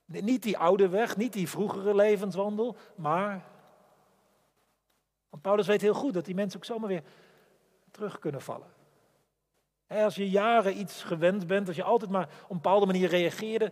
Niet 0.05 0.43
die 0.43 0.57
oude 0.57 0.89
weg, 0.89 1.17
niet 1.17 1.33
die 1.33 1.49
vroegere 1.49 1.95
levenswandel, 1.95 2.75
maar. 2.95 3.43
Want 5.29 5.43
Paulus 5.43 5.67
weet 5.67 5.81
heel 5.81 5.93
goed 5.93 6.13
dat 6.13 6.25
die 6.25 6.35
mensen 6.35 6.59
ook 6.59 6.65
zomaar 6.65 6.87
weer 6.87 7.03
terug 7.91 8.19
kunnen 8.19 8.41
vallen. 8.41 8.67
Als 9.87 10.15
je 10.15 10.29
jaren 10.29 10.79
iets 10.79 11.03
gewend 11.03 11.47
bent, 11.47 11.67
als 11.67 11.75
je 11.75 11.83
altijd 11.83 12.11
maar 12.11 12.29
op 12.43 12.49
een 12.49 12.55
bepaalde 12.55 12.85
manier 12.85 13.09
reageerde, 13.09 13.71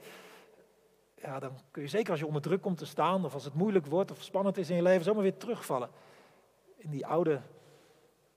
ja, 1.15 1.39
dan 1.39 1.59
kun 1.71 1.81
je 1.81 1.87
zeker 1.87 2.11
als 2.11 2.19
je 2.19 2.27
onder 2.27 2.41
druk 2.41 2.61
komt 2.61 2.77
te 2.77 2.85
staan, 2.85 3.25
of 3.25 3.33
als 3.33 3.43
het 3.43 3.53
moeilijk 3.53 3.85
wordt 3.85 4.11
of 4.11 4.21
spannend 4.21 4.57
is 4.57 4.69
in 4.69 4.75
je 4.75 4.81
leven, 4.81 5.03
zomaar 5.03 5.23
weer 5.23 5.37
terugvallen 5.37 5.89
in 6.77 6.89
die 6.89 7.05
oude 7.05 7.41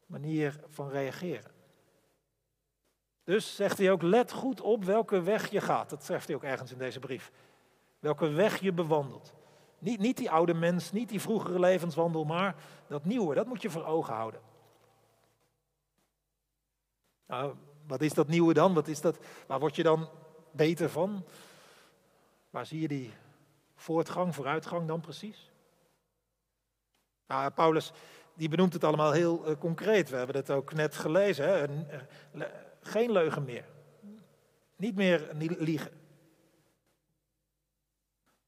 manier 0.06 0.60
van 0.68 0.88
reageren. 0.88 1.55
Dus 3.26 3.56
zegt 3.56 3.78
hij 3.78 3.90
ook, 3.90 4.02
let 4.02 4.32
goed 4.32 4.60
op 4.60 4.84
welke 4.84 5.22
weg 5.22 5.50
je 5.50 5.60
gaat. 5.60 5.90
Dat 5.90 6.04
zegt 6.04 6.26
hij 6.26 6.36
ook 6.36 6.42
ergens 6.42 6.72
in 6.72 6.78
deze 6.78 6.98
brief. 6.98 7.32
Welke 7.98 8.28
weg 8.28 8.60
je 8.60 8.72
bewandelt. 8.72 9.34
Niet, 9.78 9.98
niet 9.98 10.16
die 10.16 10.30
oude 10.30 10.54
mens, 10.54 10.92
niet 10.92 11.08
die 11.08 11.20
vroegere 11.20 11.60
levenswandel, 11.60 12.24
maar 12.24 12.54
dat 12.86 13.04
nieuwe, 13.04 13.34
dat 13.34 13.46
moet 13.46 13.62
je 13.62 13.70
voor 13.70 13.84
ogen 13.84 14.14
houden. 14.14 14.40
Nou, 17.26 17.54
wat 17.86 18.00
is 18.00 18.14
dat 18.14 18.28
nieuwe 18.28 18.54
dan? 18.54 18.74
Wat 18.74 18.88
is 18.88 19.00
dat, 19.00 19.18
waar 19.46 19.60
word 19.60 19.76
je 19.76 19.82
dan 19.82 20.08
beter 20.50 20.90
van? 20.90 21.24
Waar 22.50 22.66
zie 22.66 22.80
je 22.80 22.88
die 22.88 23.12
voortgang, 23.74 24.34
vooruitgang 24.34 24.88
dan 24.88 25.00
precies? 25.00 25.50
Nou, 27.26 27.50
Paulus 27.50 27.92
die 28.36 28.48
benoemt 28.48 28.72
het 28.72 28.84
allemaal 28.84 29.12
heel 29.12 29.50
uh, 29.50 29.56
concreet. 29.58 30.10
We 30.10 30.16
hebben 30.16 30.36
het 30.36 30.50
ook 30.50 30.72
net 30.72 30.96
gelezen. 30.96 31.48
Hè? 31.48 31.66
Geen 32.86 33.12
leugen 33.12 33.44
meer. 33.44 33.64
Niet 34.76 34.94
meer 34.94 35.30
liegen. 35.58 35.92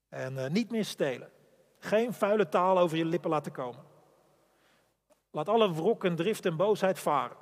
En 0.09 0.35
uh, 0.35 0.49
niet 0.49 0.71
meer 0.71 0.85
stelen. 0.85 1.30
Geen 1.78 2.12
vuile 2.12 2.49
taal 2.49 2.78
over 2.78 2.97
je 2.97 3.04
lippen 3.04 3.30
laten 3.30 3.52
komen. 3.52 3.85
Laat 5.30 5.49
alle 5.49 5.75
wrok 5.75 6.04
en 6.04 6.16
drift 6.16 6.47
en 6.47 6.57
boosheid 6.57 6.99
varen. 6.99 7.37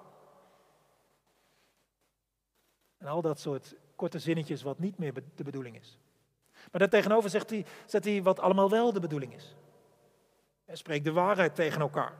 En 2.98 3.06
al 3.06 3.22
dat 3.22 3.40
soort 3.40 3.74
korte 3.94 4.18
zinnetjes 4.18 4.62
wat 4.62 4.78
niet 4.78 4.98
meer 4.98 5.14
de 5.34 5.44
bedoeling 5.44 5.76
is. 5.76 5.98
Maar 6.52 6.80
daartegenover 6.80 7.30
zegt 7.30 7.50
hij, 7.50 7.66
zet 7.86 8.04
hij 8.04 8.22
wat 8.22 8.40
allemaal 8.40 8.70
wel 8.70 8.92
de 8.92 9.00
bedoeling 9.00 9.34
is. 9.34 9.56
En 10.64 10.76
spreek 10.76 11.04
de 11.04 11.12
waarheid 11.12 11.54
tegen 11.54 11.80
elkaar. 11.80 12.14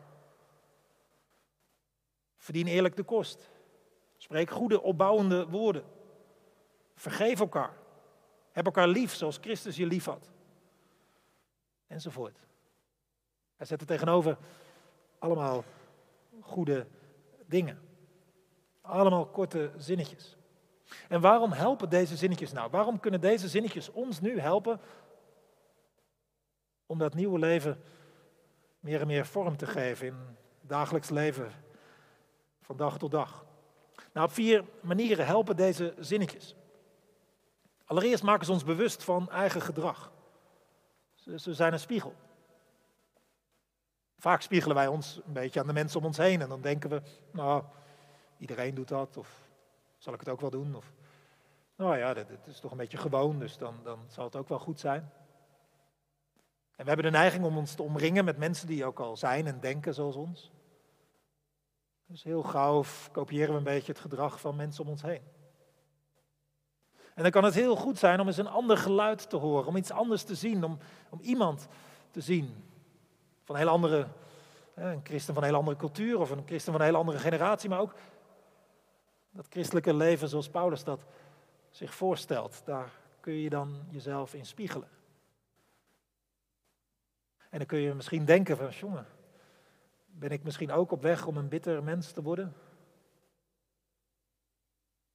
Verdien 2.37 2.67
eerlijk 2.67 2.97
de 2.97 3.03
kost. 3.03 3.51
Spreek 4.27 4.51
goede, 4.51 4.83
opbouwende 4.83 5.49
woorden. 5.49 5.85
Vergeef 6.95 7.41
elkaar. 7.41 7.77
Heb 8.53 8.65
elkaar 8.65 8.89
lief 8.89 9.15
zoals 9.15 9.39
Christus 9.41 9.77
je 9.77 9.87
lief 9.87 10.05
had. 10.05 10.31
Enzovoort. 11.87 12.39
Hij 13.57 13.67
zet 13.67 13.81
er 13.81 13.87
tegenover 13.87 14.39
allemaal 15.19 15.65
goede 16.41 16.87
dingen. 17.45 17.81
Allemaal 18.81 19.27
korte 19.27 19.71
zinnetjes. 19.77 20.37
En 21.09 21.21
waarom 21.21 21.53
helpen 21.53 21.89
deze 21.89 22.17
zinnetjes 22.17 22.53
nou? 22.53 22.71
Waarom 22.71 23.01
kunnen 23.01 23.21
deze 23.21 23.49
zinnetjes 23.49 23.91
ons 23.91 24.21
nu 24.21 24.41
helpen 24.41 24.81
om 26.87 26.99
dat 26.99 27.15
nieuwe 27.15 27.39
leven 27.39 27.83
meer 28.81 29.01
en 29.01 29.07
meer 29.07 29.27
vorm 29.27 29.57
te 29.57 29.67
geven 29.67 30.07
in 30.07 30.37
dagelijks 30.61 31.11
leven 31.11 31.53
van 32.61 32.77
dag 32.77 32.99
tot 32.99 33.11
dag? 33.11 33.46
Nou, 34.17 34.29
op 34.29 34.35
vier 34.35 34.65
manieren 34.81 35.27
helpen 35.27 35.57
deze 35.57 35.95
zinnetjes. 35.99 36.55
Allereerst 37.85 38.23
maken 38.23 38.47
ze 38.47 38.53
ons 38.53 38.65
bewust 38.65 39.05
van 39.05 39.31
eigen 39.31 39.61
gedrag. 39.61 40.13
Ze, 41.15 41.55
zijn 41.55 41.73
een 41.73 41.79
spiegel. 41.79 42.15
Vaak 44.19 44.41
spiegelen 44.41 44.77
wij 44.77 44.87
ons 44.87 45.21
een 45.27 45.33
beetje 45.33 45.61
aan 45.61 45.67
de 45.67 45.73
mensen 45.73 46.01
om 46.01 46.07
ons 46.07 46.17
heen 46.17 46.41
en 46.41 46.49
dan 46.49 46.61
denken 46.61 46.91
we, 46.91 47.03
nou, 47.31 47.65
iedereen 48.39 48.75
doet 48.75 48.89
dat, 48.89 49.17
of 49.17 49.49
zal 49.99 50.13
ik 50.13 50.21
het 50.21 50.29
ook 50.29 50.41
wel 50.41 50.51
doen? 50.51 50.75
Of, 50.75 50.93
nou 51.75 51.97
ja, 51.97 52.15
dat, 52.15 52.27
is 52.47 52.61
toch 52.61 52.71
een 52.71 52.77
beetje 52.77 52.99
gewoon, 52.99 53.39
dus 53.39 53.59
dan, 53.59 53.81
dan 53.83 53.99
zal 54.09 54.25
het 54.25 54.37
ook 54.37 54.49
wel 54.49 54.59
goed 54.59 54.81
zijn. 54.81 55.13
En 56.77 56.85
we 56.85 56.89
hebben 56.89 57.13
de 57.13 57.19
neiging 57.19 57.45
om 57.45 57.57
ons 57.57 57.75
te 57.75 57.83
omringen 57.83 58.25
met 58.25 58.39
mensen 58.39 58.67
die 58.67 58.85
ook 58.85 59.01
al 59.01 59.17
zijn 59.17 59.47
en 59.47 59.61
denken 59.61 59.95
zoals 59.95 60.17
ons. 60.17 60.51
Dus 62.07 62.23
heel 62.23 62.43
gauw 62.43 62.85
kopiëren 63.13 63.51
we 63.51 63.57
een 63.57 63.65
beetje 63.65 63.93
het 63.93 64.01
gedrag 64.01 64.41
van 64.41 64.57
mensen 64.57 64.85
om 64.85 64.91
ons 64.91 65.03
heen. 65.03 65.23
En 67.15 67.23
dan 67.23 67.31
kan 67.31 67.45
het 67.45 67.55
heel 67.55 67.77
goed 67.77 67.99
zijn 67.99 68.21
om 68.21 68.27
eens 68.27 68.37
een 68.37 68.47
ander 68.47 68.77
geluid 68.77 69.31
te 69.31 69.37
horen, 69.37 69.67
om 69.67 69.77
iets 69.77 69.91
anders 69.91 70.23
te 70.23 70.35
zien, 70.35 70.65
om, 70.65 70.79
om 71.09 71.21
iemand 71.21 71.69
te 72.11 72.21
zien. 72.21 72.65
Van 73.43 73.57
heel 73.57 73.69
andere, 73.69 74.07
een 74.75 75.01
christen 75.05 75.35
van 75.35 75.43
een 75.43 75.49
heel 75.49 75.59
andere 75.59 75.77
cultuur 75.77 76.21
of 76.21 76.31
een 76.31 76.47
christen 76.47 76.73
van 76.73 76.81
een 76.81 76.87
heel 76.87 76.97
andere 76.97 77.19
generatie, 77.19 77.69
maar 77.69 77.81
ook 77.81 77.95
dat 79.31 79.47
christelijke 79.49 79.95
leven 79.95 80.29
zoals 80.29 80.49
Paulus 80.49 80.85
dat 80.85 81.05
zich 81.71 81.95
voorstelt. 81.95 82.63
Daar 82.65 82.91
kun 83.21 83.33
je 83.33 83.51
dan 83.51 83.87
jezelf 83.89 84.35
in 84.35 84.47
spiegelen. 84.47 84.89
En 87.51 87.59
dan 87.59 87.67
kun 87.67 87.79
je 87.79 87.95
misschien 87.95 88.25
denken 88.25 88.57
van, 88.57 88.69
jongen, 88.71 89.07
ben 90.19 90.31
ik 90.31 90.43
misschien 90.43 90.73
ook 90.73 90.91
op 90.91 91.03
weg 91.03 91.27
om 91.27 91.37
een 91.37 91.49
bitter 91.49 91.83
mens 91.83 92.13
te 92.13 92.23
worden? 92.23 92.55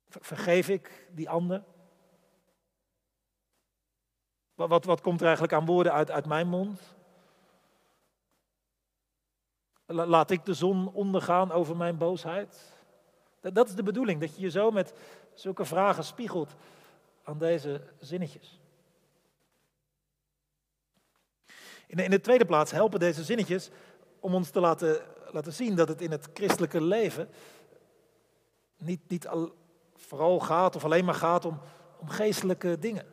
Vergeef 0.07 0.69
ik 0.69 1.09
die 1.11 1.29
ander? 1.29 1.63
Wat, 4.55 4.69
wat, 4.69 4.85
wat 4.85 5.01
komt 5.01 5.19
er 5.19 5.25
eigenlijk 5.25 5.53
aan 5.53 5.65
woorden 5.65 5.93
uit, 5.93 6.11
uit 6.11 6.25
mijn 6.25 6.47
mond? 6.47 6.95
Laat 9.85 10.31
ik 10.31 10.45
de 10.45 10.53
zon 10.53 10.93
ondergaan 10.93 11.51
over 11.51 11.77
mijn 11.77 11.97
boosheid? 11.97 12.71
Dat, 13.39 13.55
dat 13.55 13.67
is 13.67 13.75
de 13.75 13.83
bedoeling, 13.83 14.19
dat 14.19 14.35
je 14.35 14.41
je 14.41 14.49
zo 14.49 14.71
met 14.71 14.93
zulke 15.33 15.65
vragen 15.65 16.03
spiegelt 16.03 16.55
aan 17.23 17.37
deze 17.37 17.81
zinnetjes. 17.99 18.59
In 21.87 21.97
in 21.97 22.09
de 22.09 22.21
tweede 22.21 22.45
plaats 22.45 22.71
helpen 22.71 22.99
deze 22.99 23.23
zinnetjes 23.23 23.69
om 24.21 24.35
ons 24.35 24.49
te 24.49 24.59
laten, 24.59 25.01
laten 25.31 25.53
zien 25.53 25.75
dat 25.75 25.87
het 25.87 26.01
in 26.01 26.11
het 26.11 26.29
christelijke 26.33 26.81
leven 26.81 27.29
niet, 28.77 28.99
niet 29.07 29.27
al, 29.27 29.55
vooral 29.95 30.39
gaat 30.39 30.75
of 30.75 30.85
alleen 30.85 31.05
maar 31.05 31.13
gaat 31.13 31.45
om, 31.45 31.59
om 31.99 32.09
geestelijke 32.09 32.79
dingen. 32.79 33.05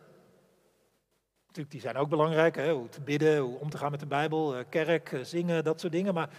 Natuurlijk, 1.46 1.70
die 1.70 1.80
zijn 1.80 1.96
ook 1.96 2.08
belangrijk, 2.08 2.56
hè? 2.56 2.72
hoe 2.72 2.88
te 2.88 3.00
bidden, 3.00 3.38
hoe 3.38 3.58
om 3.58 3.70
te 3.70 3.78
gaan 3.78 3.90
met 3.90 4.00
de 4.00 4.06
Bijbel, 4.06 4.56
eh, 4.56 4.64
kerk, 4.68 5.12
eh, 5.12 5.24
zingen, 5.24 5.64
dat 5.64 5.80
soort 5.80 5.92
dingen, 5.92 6.14
maar 6.14 6.30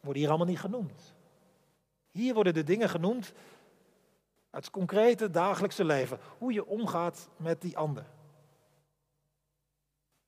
worden 0.00 0.20
hier 0.20 0.30
allemaal 0.30 0.46
niet 0.46 0.60
genoemd. 0.60 1.14
Hier 2.10 2.34
worden 2.34 2.54
de 2.54 2.64
dingen 2.64 2.88
genoemd 2.88 3.32
uit 4.50 4.64
het 4.64 4.70
concrete 4.70 5.30
dagelijkse 5.30 5.84
leven. 5.84 6.18
Hoe 6.38 6.52
je 6.52 6.66
omgaat 6.66 7.28
met 7.36 7.60
die 7.60 7.76
ander. 7.76 8.04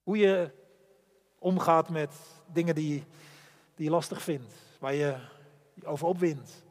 Hoe 0.03 0.17
je 0.17 0.51
omgaat 1.39 1.89
met 1.89 2.15
dingen 2.53 2.75
die, 2.75 3.05
die 3.75 3.85
je 3.85 3.91
lastig 3.91 4.23
vindt, 4.23 4.55
waar 4.79 4.95
je 4.95 5.17
over 5.85 6.07
opwindt. 6.07 6.63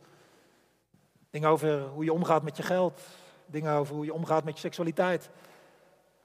Dingen 1.30 1.50
over 1.50 1.82
hoe 1.82 2.04
je 2.04 2.14
omgaat 2.14 2.44
met 2.44 2.58
je 2.58 2.64
geld. 2.64 3.02
Dingen 3.46 3.74
over 3.74 3.96
hoe 3.96 4.06
je 4.06 4.14
omgaat 4.14 4.44
met 4.44 4.54
je 4.54 4.60
seksualiteit. 4.60 5.30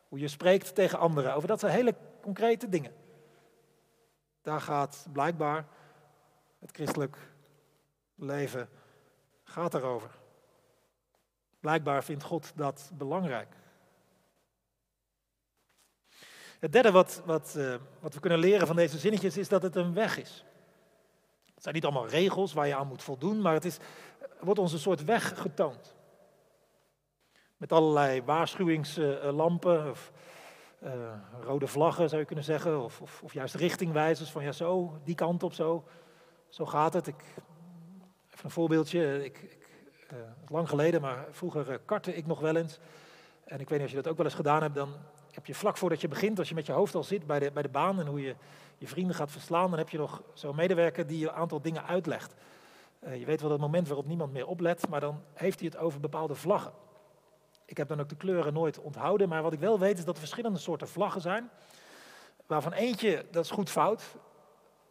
Hoe 0.08 0.18
je 0.18 0.28
spreekt 0.28 0.74
tegen 0.74 0.98
anderen. 0.98 1.34
Over 1.34 1.48
dat 1.48 1.60
soort 1.60 1.72
hele 1.72 1.94
concrete 2.20 2.68
dingen. 2.68 2.92
Daar 4.42 4.60
gaat 4.60 5.06
blijkbaar 5.12 5.66
het 6.58 6.70
christelijk 6.70 7.18
leven 8.14 8.68
gaat 9.44 9.72
daarover. 9.72 10.10
Blijkbaar 11.60 12.04
vindt 12.04 12.24
God 12.24 12.52
dat 12.54 12.90
belangrijk. 12.94 13.54
Het 16.58 16.72
derde 16.72 16.90
wat, 16.90 17.22
wat, 17.24 17.54
uh, 17.56 17.74
wat 18.00 18.14
we 18.14 18.20
kunnen 18.20 18.38
leren 18.38 18.66
van 18.66 18.76
deze 18.76 18.98
zinnetjes 18.98 19.36
is 19.36 19.48
dat 19.48 19.62
het 19.62 19.76
een 19.76 19.94
weg 19.94 20.18
is. 20.18 20.44
Zijn 21.68 21.80
niet 21.80 21.90
allemaal 21.90 22.10
regels 22.10 22.52
waar 22.52 22.66
je 22.66 22.76
aan 22.76 22.86
moet 22.86 23.02
voldoen, 23.02 23.40
maar 23.40 23.52
het 23.52 23.64
is, 23.64 23.78
wordt 24.40 24.60
ons 24.60 24.72
een 24.72 24.78
soort 24.78 25.04
weg 25.04 25.38
getoond. 25.38 25.94
Met 27.56 27.72
allerlei 27.72 28.22
waarschuwingslampen 28.22 29.90
of 29.90 30.12
uh, 30.82 30.90
rode 31.40 31.66
vlaggen 31.66 32.08
zou 32.08 32.20
je 32.20 32.26
kunnen 32.26 32.44
zeggen, 32.44 32.84
of, 32.84 33.00
of, 33.00 33.22
of, 33.22 33.32
juist 33.32 33.54
richtingwijzers 33.54 34.30
van 34.30 34.42
ja 34.42 34.52
zo, 34.52 34.98
die 35.04 35.14
kant 35.14 35.42
op 35.42 35.52
zo, 35.52 35.84
zo 36.48 36.66
gaat 36.66 36.92
het. 36.92 37.06
Ik, 37.06 37.24
even 38.32 38.44
een 38.44 38.50
voorbeeldje, 38.50 39.24
ik, 39.24 39.38
ik 39.38 39.68
uh, 40.12 40.18
lang 40.46 40.68
geleden, 40.68 41.00
maar 41.00 41.26
vroeger 41.30 41.78
kartte 41.78 42.14
ik 42.14 42.26
nog 42.26 42.40
wel 42.40 42.56
eens. 42.56 42.78
En 43.44 43.60
ik 43.60 43.68
weet 43.68 43.78
niet 43.78 43.88
of 43.88 43.94
je 43.94 44.02
dat 44.02 44.10
ook 44.10 44.16
wel 44.16 44.26
eens 44.26 44.34
gedaan 44.34 44.62
hebt, 44.62 44.74
dan 44.74 44.94
heb 45.38 45.46
je 45.46 45.54
vlak 45.54 45.76
voordat 45.76 46.00
je 46.00 46.08
begint, 46.08 46.38
als 46.38 46.48
je 46.48 46.54
met 46.54 46.66
je 46.66 46.72
hoofd 46.72 46.94
al 46.94 47.02
zit 47.02 47.26
bij 47.26 47.38
de, 47.38 47.50
bij 47.50 47.62
de 47.62 47.68
baan 47.68 48.00
en 48.00 48.06
hoe 48.06 48.20
je 48.20 48.34
je 48.78 48.86
vrienden 48.86 49.14
gaat 49.14 49.30
verslaan, 49.30 49.70
dan 49.70 49.78
heb 49.78 49.88
je 49.88 49.98
nog 49.98 50.22
zo'n 50.32 50.56
medewerker 50.56 51.06
die 51.06 51.18
je 51.18 51.28
een 51.28 51.34
aantal 51.34 51.60
dingen 51.60 51.84
uitlegt. 51.84 52.34
Uh, 53.00 53.16
je 53.18 53.24
weet 53.24 53.40
wel 53.40 53.50
dat 53.50 53.58
moment 53.58 53.86
waarop 53.86 54.06
niemand 54.06 54.32
meer 54.32 54.46
oplet, 54.46 54.88
maar 54.88 55.00
dan 55.00 55.22
heeft 55.34 55.60
hij 55.60 55.68
het 55.68 55.78
over 55.78 56.00
bepaalde 56.00 56.34
vlaggen. 56.34 56.72
Ik 57.64 57.76
heb 57.76 57.88
dan 57.88 58.00
ook 58.00 58.08
de 58.08 58.16
kleuren 58.16 58.52
nooit 58.52 58.78
onthouden, 58.78 59.28
maar 59.28 59.42
wat 59.42 59.52
ik 59.52 59.58
wel 59.58 59.78
weet 59.78 59.98
is 59.98 60.04
dat 60.04 60.14
er 60.14 60.20
verschillende 60.20 60.58
soorten 60.58 60.88
vlaggen 60.88 61.20
zijn. 61.20 61.50
Waarvan 62.46 62.72
eentje, 62.72 63.24
dat 63.30 63.44
is 63.44 63.50
goed 63.50 63.70
fout. 63.70 64.02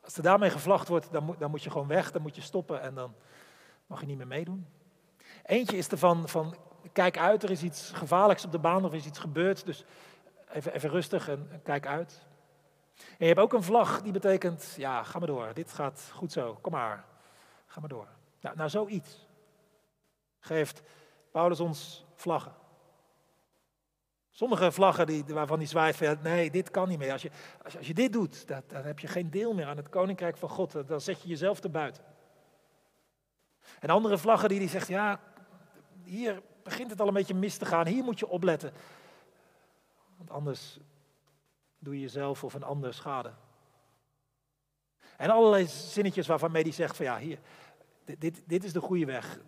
Als 0.04 0.18
er 0.18 0.24
daarmee 0.24 0.50
gevlagd 0.50 0.88
wordt, 0.88 1.12
dan 1.12 1.24
moet, 1.24 1.40
dan 1.40 1.50
moet 1.50 1.64
je 1.64 1.70
gewoon 1.72 1.88
weg, 1.88 2.12
dan 2.12 2.22
moet 2.22 2.36
je 2.36 2.42
stoppen 2.42 2.82
en 2.82 2.96
dan 2.96 3.14
mag 3.88 4.00
je 4.00 4.06
niet 4.06 4.18
meer 4.18 4.28
meedoen. 4.28 4.68
Eentje 5.44 5.78
is 5.78 5.92
er 5.92 5.98
van, 5.98 6.30
van 6.30 6.56
kijk 6.92 7.18
uit, 7.18 7.44
er 7.44 7.52
is 7.52 7.64
iets 7.64 7.92
gevaarlijks 7.94 8.46
op 8.46 8.52
de 8.52 8.60
baan 8.60 8.86
of 8.86 8.92
er 8.92 8.98
is 8.98 9.06
iets 9.06 9.20
gebeurd, 9.20 9.66
dus 9.66 9.86
even, 10.52 10.74
even 10.74 10.90
rustig 10.90 11.30
en, 11.30 11.62
kijk 11.64 11.88
uit. 11.88 12.26
En 12.98 13.06
je 13.18 13.26
hebt 13.26 13.40
ook 13.40 13.54
een 13.54 13.64
vlag 13.64 14.02
die 14.02 14.12
betekent, 14.12 14.74
ja, 14.78 15.04
ga 15.04 15.20
maar 15.20 15.28
door, 15.28 15.54
dit 15.54 15.74
gaat 15.74 16.12
goed 16.14 16.32
zo, 16.32 16.58
kom 16.62 16.72
maar, 16.72 17.06
ga 17.66 17.80
maar 17.80 17.90
door. 17.90 18.08
Nou, 18.42 18.56
nou 18.56 18.70
zoiets 18.70 19.28
geeft 20.40 20.82
Paulus 21.32 21.60
ons 21.60 22.06
vlaggen. 22.16 22.54
Sommige 24.32 24.72
vlaggen 24.72 25.06
die, 25.06 25.24
waarvan 25.26 25.60
die 25.60 25.68
zwaait 25.68 26.24
nee, 26.24 26.52
dit 26.52 26.72
kan 26.72 26.88
niet 26.88 26.98
meer. 26.98 27.12
Als 27.12 27.22
je, 27.22 27.30
als 27.64 27.74
je, 27.74 27.78
als 27.78 27.88
je 27.88 27.94
dit 27.94 28.14
doet, 28.14 28.48
dan, 28.48 28.62
dan 28.68 28.84
heb 28.84 29.00
je 29.00 29.08
geen 29.08 29.30
deel 29.30 29.54
meer 29.54 29.66
aan 29.66 29.78
het 29.78 29.90
koninkrijk 29.90 30.38
van 30.38 30.50
God. 30.50 30.88
Dan 30.88 31.02
zet 31.02 31.22
je 31.22 31.28
jezelf 31.28 31.60
te 31.60 31.70
buiten. 31.70 32.04
En 33.80 33.90
andere 33.90 34.18
vlaggen 34.18 34.50
die, 34.50 34.60
die 34.60 34.70
zegt, 34.70 34.88
ja, 34.88 35.20
hier 36.04 36.42
begint 36.64 36.90
het 36.90 37.02
al 37.02 37.08
een 37.08 37.14
beetje 37.14 37.34
mis 37.34 37.58
te 37.58 37.66
gaan. 37.66 37.88
Hier 37.88 38.04
moet 38.04 38.20
je 38.20 38.28
opletten. 38.28 38.72
Want 40.18 40.30
anders 40.30 40.80
doe 41.80 41.94
je 41.94 42.02
jezelf 42.02 42.44
of 42.44 42.54
een 42.54 42.64
ander 42.64 42.94
schade. 42.94 43.34
En 45.18 45.30
allerlei 45.30 45.68
zinnetjes 45.68 46.28
waarvan 46.28 46.52
hij 46.52 46.72
zegt 46.72 46.96
van 46.96 47.06
ja, 47.06 47.20
hier, 47.20 47.40
dit, 48.06 48.22
dit, 48.22 48.44
dit 48.46 48.64
is 48.64 48.74
de 48.74 48.82
goede 48.82 49.06
weg. 49.06 49.40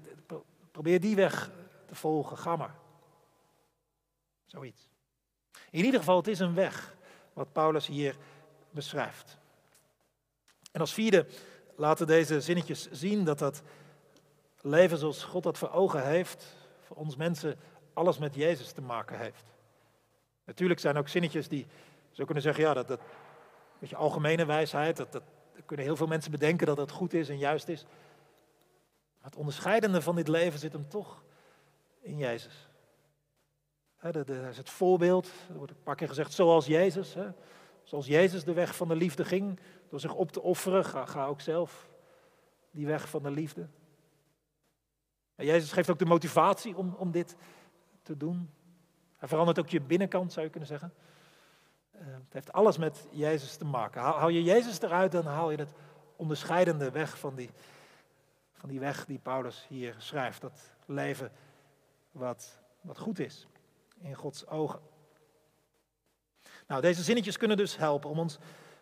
Probeer 0.72 1.00
die 1.00 1.16
weg 1.16 1.52
te 1.86 1.96
volgen, 1.96 2.38
ga 2.38 2.56
maar. 2.56 2.76
Zoiets. 4.46 4.90
In 5.70 5.86
ieder 5.86 6.00
geval, 6.00 6.18
het 6.18 6.28
is 6.28 6.40
een 6.40 6.54
weg 6.54 6.96
wat 7.34 7.52
Paulus 7.52 7.88
hier 7.88 8.16
beschrijft. 8.72 9.38
En 10.72 10.82
als 10.82 10.94
vierde 10.94 11.28
laten 11.76 12.08
deze 12.08 12.42
zinnetjes 12.42 12.92
zien 12.92 13.24
dat 13.24 13.40
dat 13.40 13.62
leven 14.62 14.98
zoals 14.98 15.24
God 15.24 15.44
dat 15.44 15.58
voor 15.58 15.72
ogen 15.72 16.08
heeft, 16.08 16.56
voor 16.82 16.98
ons 16.98 17.16
mensen 17.16 17.60
alles 17.94 18.18
met 18.18 18.36
Jezus 18.36 18.72
te 18.72 18.82
maken 18.82 19.20
heeft. 19.20 19.44
Natuurlijk 20.50 20.80
zijn 20.80 20.96
er 20.96 21.02
ook 21.02 21.08
zinnetjes 21.08 21.48
die 21.48 21.68
zo 22.12 22.26
kunnen 22.26 22.44
zeggen, 22.44 22.64
ja, 22.64 22.74
dat, 22.74 22.88
dat, 22.88 23.02
beetje 23.80 23.96
algemene 23.96 24.46
wijsheid. 24.46 24.98
Dat, 24.98 25.12
dat, 25.12 25.24
kunnen 25.66 25.86
heel 25.86 25.96
veel 25.96 26.08
mensen 26.08 26.32
bedenken 26.32 26.68
dat 26.68 26.78
het 26.78 26.92
goed 26.92 27.14
is 27.14 27.30
en 27.30 27.38
juist 27.38 27.68
is. 27.68 27.84
Maar 29.18 29.30
het 29.30 29.36
onderscheidende 29.36 30.02
van 30.02 30.16
dit 30.16 30.28
leven 30.28 30.60
zit 30.60 30.74
hem 30.74 30.88
toch 30.88 31.24
in 32.02 32.18
Jezus. 32.18 32.68
Dat 34.02 34.30
is 34.30 34.58
het 34.58 34.70
voorbeeld, 34.70 35.32
er 35.50 35.58
wordt 35.58 35.72
een 35.72 35.84
paar 35.84 35.96
keer 35.96 36.08
gezegd, 36.08 36.34
zoals 36.34 36.66
Jezus. 36.66 37.16
Zoals 37.84 38.06
Jezus 38.06 38.44
de 38.44 38.54
weg 38.54 38.76
van 38.76 38.88
de 38.88 38.96
liefde 38.96 39.26
ging, 39.26 39.60
door 39.90 40.00
zich 40.00 40.14
op 40.14 40.32
te 40.32 40.42
offeren, 40.42 40.86
ga, 40.86 41.06
ga 41.06 41.26
ook 41.26 41.42
zelf 41.42 41.90
die 42.72 42.86
weg 42.86 43.10
van 43.10 43.24
de 43.24 43.32
liefde. 43.32 43.68
En 45.36 45.46
Jezus 45.46 45.72
geeft 45.72 45.90
ook 45.90 46.00
de 46.00 46.06
motivatie 46.06 46.78
om, 46.78 46.96
om 46.98 47.12
dit 47.12 47.36
te 48.02 48.18
doen. 48.18 48.50
Hij 49.20 49.28
verandert 49.28 49.60
ook 49.60 49.70
je 49.70 49.82
binnenkant, 49.82 50.34
zou 50.34 50.46
je 50.46 50.52
kunnen 50.52 50.70
zeggen. 50.70 50.94
Uh, 51.96 52.02
het 52.06 52.34
heeft 52.34 52.52
alles 52.52 52.78
met 52.78 53.08
Jezus 53.12 53.56
te 53.56 53.66
maken. 53.66 54.02
Haal, 54.02 54.18
haal, 54.18 54.30
je 54.30 54.44
Jezus 54.44 54.82
eruit, 54.82 55.12
dan 55.12 55.26
haal 55.26 55.52
je 55.52 55.58
het 55.58 55.74
onderscheidende 56.16 56.92
weg 56.92 57.20
van 57.20 57.36
die, 57.36 57.50
van 58.54 58.70
die 58.70 58.80
weg 58.80 59.06
die 59.06 59.20
Paulus 59.20 59.66
hier 59.68 59.96
schrijft. 59.98 60.42
Dat 60.42 60.72
leven 60.86 61.32
wat, 62.12 62.60
wat 62.82 62.98
goed 62.98 63.20
is 63.20 63.48
in 64.02 64.14
Gods 64.16 64.48
ogen. 64.48 64.80
Nou, 66.68 66.82
deze 66.82 67.04
zinnetjes 67.04 67.38
kunnen 67.38 67.58
dus 67.58 67.78
helpen 67.78 68.10
om 68.10 68.20
ons 68.20 68.38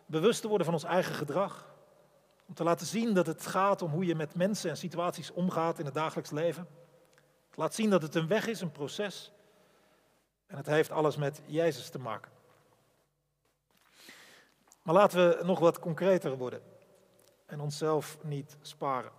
bewust 0.06 0.40
te 0.40 0.48
worden 0.48 0.64
van 0.64 0.74
ons 0.74 0.84
eigen 0.84 1.14
gedrag. 1.14 1.74
Om 2.46 2.54
te 2.54 2.64
laten 2.64 2.86
zien 2.86 3.14
dat 3.14 3.26
het 3.26 3.46
gaat 3.46 3.82
om 3.82 3.90
hoe 3.90 4.06
je 4.06 4.14
met 4.14 4.34
mensen 4.34 4.70
en 4.70 4.76
situaties 4.76 5.30
omgaat 5.30 5.78
in 5.78 5.84
het 5.84 5.94
dagelijks 5.94 6.30
leven. 6.30 6.68
Laat 7.54 7.74
zien 7.74 7.90
dat 7.90 8.02
het 8.02 8.14
een 8.14 8.28
weg 8.28 8.46
is, 8.46 8.60
een 8.60 8.72
proces. 8.72 9.32
En 10.48 10.56
het 10.56 10.66
heeft 10.66 10.90
alles 10.90 11.16
met 11.16 11.40
Jezus 11.46 11.88
te 11.88 11.98
maken. 11.98 12.30
Maar 14.82 14.94
laten 14.94 15.28
we 15.28 15.44
nog 15.44 15.58
wat 15.58 15.78
concreter 15.78 16.36
worden 16.36 16.62
en 17.46 17.60
onszelf 17.60 18.18
niet 18.22 18.56
sparen. 18.60 19.10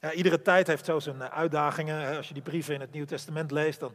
Ja, 0.00 0.12
iedere 0.12 0.42
tijd 0.42 0.66
heeft 0.66 0.84
zo 0.84 1.00
zijn 1.00 1.22
uitdagingen. 1.22 2.16
Als 2.16 2.28
je 2.28 2.34
die 2.34 2.42
brieven 2.42 2.74
in 2.74 2.80
het 2.80 2.92
Nieuw 2.92 3.04
Testament 3.04 3.50
leest, 3.50 3.80
dan 3.80 3.92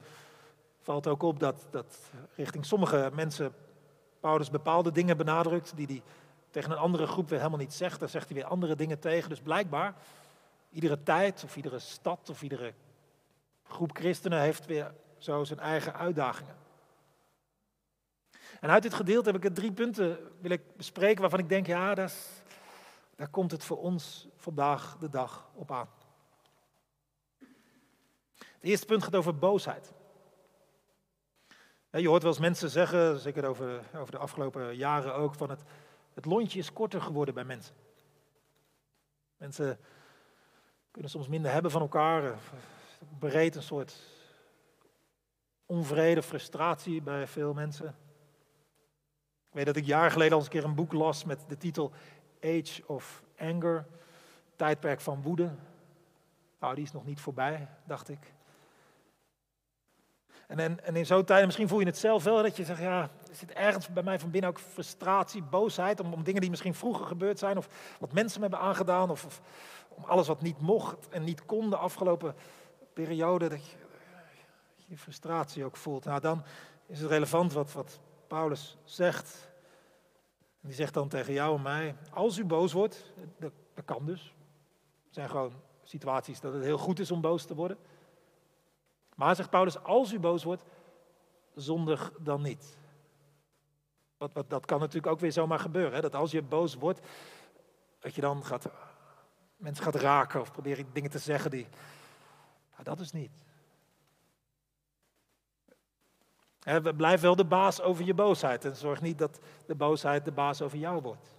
valt 0.82 1.08
ook 1.08 1.24
op 1.24 1.39
dat, 1.39 1.66
dat 1.70 1.98
richting 2.36 2.66
sommige 2.66 3.10
mensen 3.13 3.54
Paulus 4.20 4.50
bepaalde 4.50 4.92
dingen 4.92 5.18
benadrukt 5.18 5.75
die 5.75 5.86
hij 5.86 6.01
tegen 6.50 6.72
een 6.72 6.78
andere 6.78 7.08
groep 7.08 7.30
weer 7.30 7.38
helemaal 7.38 7.60
niet 7.60 7.74
zegt. 7.74 8.00
Daar 8.00 8.10
zegt 8.10 8.28
hij 8.28 8.36
weer 8.36 8.46
andere 8.46 8.75
dingen 8.75 9.00
tegen. 9.00 9.30
Dus 9.30 9.39
blijkbaar, 9.39 9.94
iedere 10.72 11.04
tijd 11.04 11.44
of 11.44 11.56
iedere 11.56 11.80
stad 11.80 12.30
of 12.30 12.42
iedere 12.42 12.74
groep 13.63 13.98
christenen 13.98 14.39
heeft 14.39 14.66
weer 14.66 14.92
zo 15.20 15.44
zijn 15.44 15.60
eigen 15.60 15.94
uitdagingen. 15.94 16.58
En 18.60 18.70
uit 18.70 18.84
dit 18.84 18.94
gedeelte 18.94 19.32
heb 19.32 19.44
ik 19.44 19.56
drie 19.56 19.72
punten 19.72 20.20
wil 20.42 20.52
ik 20.52 20.76
bespreken 20.76 21.22
waarvan 21.22 21.40
ik 21.40 21.50
denk, 21.50 21.68
ja, 21.68 21.96
daar, 21.96 22.14
daar 23.16 23.28
komt 23.28 23.52
het 23.52 23.64
voor 23.64 23.78
ons 23.78 24.28
vandaag 24.36 24.98
de 24.98 25.10
dag 25.10 25.50
op 25.54 25.72
aan. 25.72 25.90
Het 28.38 28.70
eerste 28.70 28.86
punt 28.86 29.04
gaat 29.04 29.15
over 29.15 29.38
boosheid. 29.38 29.93
Je 31.91 32.08
hoort 32.08 32.22
wel 32.22 32.32
eens 32.32 32.41
mensen 32.41 32.70
zeggen, 32.70 33.20
zeker 33.20 33.46
over, 33.46 33.84
over 33.96 34.12
de 34.12 34.17
afgelopen 34.17 34.76
jaren 34.76 35.15
ook, 35.15 35.36
van 35.36 35.50
het, 35.50 35.63
het 36.13 36.26
lontje 36.26 36.60
is 36.60 36.74
korter 36.74 37.02
geworden 37.02 37.34
bij 37.34 37.43
mensen. 37.43 37.76
Mensen 39.38 39.80
kunnen 40.91 41.12
soms 41.12 41.28
minder 41.28 41.52
hebben 41.52 41.72
van 41.72 41.82
elkaar, 41.82 42.38
bereid 43.20 43.56
een 43.56 43.63
soort 43.63 43.96
onvrede, 45.69 46.23
frustratie 46.23 47.01
bij 47.01 47.27
veel 47.27 47.53
mensen. 47.53 47.88
Ik 49.49 49.55
weet 49.55 49.65
dat 49.65 49.75
ik 49.75 49.86
jaren 49.86 50.12
geleden 50.12 50.34
al 50.34 50.38
eens 50.39 50.47
een 50.47 50.53
keer 50.53 50.63
een 50.63 50.75
boek 50.75 50.93
las 50.93 51.23
met 51.23 51.39
de 51.47 51.58
titel 51.58 51.91
Age 52.41 52.84
of 52.86 53.23
Anger, 53.38 53.86
tijdperk 54.55 55.01
van 55.01 55.21
woede. 55.21 55.51
Nou, 56.60 56.75
die 56.75 56.84
is 56.84 56.91
nog 56.91 57.05
niet 57.05 57.19
voorbij, 57.19 57.67
dacht 57.84 58.10
ik. 58.10 58.34
En, 60.47 60.84
en, 60.84 60.95
in 60.95 61.05
zo'n 61.05 61.25
tijd, 61.25 61.45
misschien 61.45 61.67
voel 61.67 61.79
je 61.79 61.86
het 61.86 61.97
zelf 61.97 62.23
wel, 62.23 62.43
dat 62.43 62.58
je 62.58 62.65
zegt, 62.65 62.82
ja, 62.82 63.01
er 63.01 63.36
zit 63.36 63.51
ergens 63.51 63.89
bij 63.89 64.03
mij 64.03 64.19
van 64.19 64.32
binnen 64.32 64.49
ook 64.49 64.60
frustratie, 64.60 65.41
boosheid 65.41 65.99
om, 65.99 66.13
om 66.13 66.23
dingen 66.23 66.41
die 66.41 66.49
misschien 66.49 66.75
vroeger 66.75 67.05
gebeurd 67.05 67.39
zijn, 67.39 67.58
of 67.58 67.95
wat 67.99 68.13
mensen 68.13 68.41
me 68.41 68.47
hebben 68.47 68.67
aangedaan, 68.67 69.10
of, 69.10 69.25
of 69.25 69.41
om 69.89 70.03
alles 70.03 70.27
wat 70.27 70.41
niet 70.41 70.62
mocht 70.62 71.10
en 71.10 71.23
niet 71.23 71.45
kon 71.45 71.69
de 71.69 71.77
afgelopen 71.77 72.36
periode, 72.93 73.49
dat 73.49 73.60
je 74.89 74.97
frustratie 74.97 75.65
ook 75.65 75.78
voelt. 75.78 76.06
Nou, 76.06 76.19
dan 76.19 76.43
is 76.86 76.99
het 76.99 77.10
relevant 77.10 77.54
wat, 77.54 77.73
wat 77.73 77.99
Paulus 78.28 78.78
zegt. 78.84 79.49
En 80.62 80.67
die 80.67 80.78
zegt 80.78 80.93
dan 80.93 81.08
tegen 81.08 81.34
jou 81.34 81.56
en 81.56 81.62
mij, 81.62 81.95
als 82.12 82.38
u 82.38 82.45
boos 82.45 82.73
wordt, 82.73 83.13
dat, 83.38 83.52
kan 83.86 84.06
dus. 84.06 84.34
Er 85.08 85.13
zijn 85.13 85.30
gewoon 85.30 85.54
situaties 85.84 86.39
dat 86.39 86.54
het 86.54 86.63
heel 86.63 86.78
goed 86.78 86.99
is 86.99 87.12
om 87.12 87.21
boos 87.21 87.45
te 87.45 87.56
worden. 87.56 87.78
Maar 89.15 89.36
zegt 89.36 89.49
Paulus, 89.49 89.84
als 89.84 90.13
u 90.13 90.19
boos 90.19 90.43
wordt, 90.43 90.63
zondig 91.56 92.12
dan 92.19 92.41
niet. 92.41 92.78
Wat, 94.17 94.34
wat, 94.34 94.49
dat 94.49 94.65
kan 94.65 94.80
natuurlijk 94.80 95.13
ook 95.13 95.19
weer 95.19 95.32
zomaar 95.32 95.60
gebeuren. 95.60 95.93
Hè? 95.93 96.02
Dat 96.02 96.15
als 96.15 96.32
je 96.32 96.41
boos 96.41 96.75
wordt, 96.75 96.99
dat 97.99 98.15
je 98.15 98.21
dan 98.21 98.45
gaat, 98.45 98.69
mensen 99.58 99.84
gaat 99.84 99.95
raken 99.95 100.41
of 100.41 100.52
proberen 100.52 100.93
dingen 100.93 101.10
te 101.10 101.19
zeggen 101.19 101.52
die. 101.52 101.67
Nou, 102.71 102.84
dat 102.84 102.99
is 102.99 103.12
niet. 103.12 103.47
Hè, 106.60 106.93
blijf 106.93 107.22
wel 107.22 107.36
de 107.36 107.45
baas 107.45 107.82
over 107.82 108.06
je 108.06 108.13
boosheid 108.13 108.65
en 108.65 108.76
zorg 108.76 109.02
niet 109.02 109.17
dat 109.17 109.39
de 109.65 109.76
boosheid 109.76 110.26
de 110.26 110.32
baas 110.32 110.62
over 110.62 110.78
jou 110.78 111.02
wordt. 111.02 111.38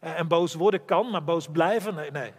En 0.00 0.28
boos 0.28 0.54
worden 0.54 0.84
kan, 0.84 1.10
maar 1.10 1.24
boos 1.24 1.48
blijven, 1.48 1.94
nee, 1.94 2.10
nee. 2.10 2.32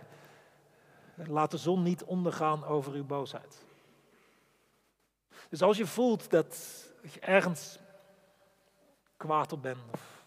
Laat 1.16 1.52
de 1.52 1.58
zon 1.58 1.84
niet 1.84 2.04
ondergaan 2.04 2.64
over 2.64 2.94
uw 2.94 3.06
boosheid. 3.06 3.66
Dus 5.50 5.62
als 5.62 5.78
je 5.78 5.86
voelt 5.86 6.30
dat 6.30 6.84
je 7.14 7.20
ergens 7.20 7.80
kwaad 9.18 9.52
op 9.52 9.62
bent, 9.62 9.80
of, 9.92 10.24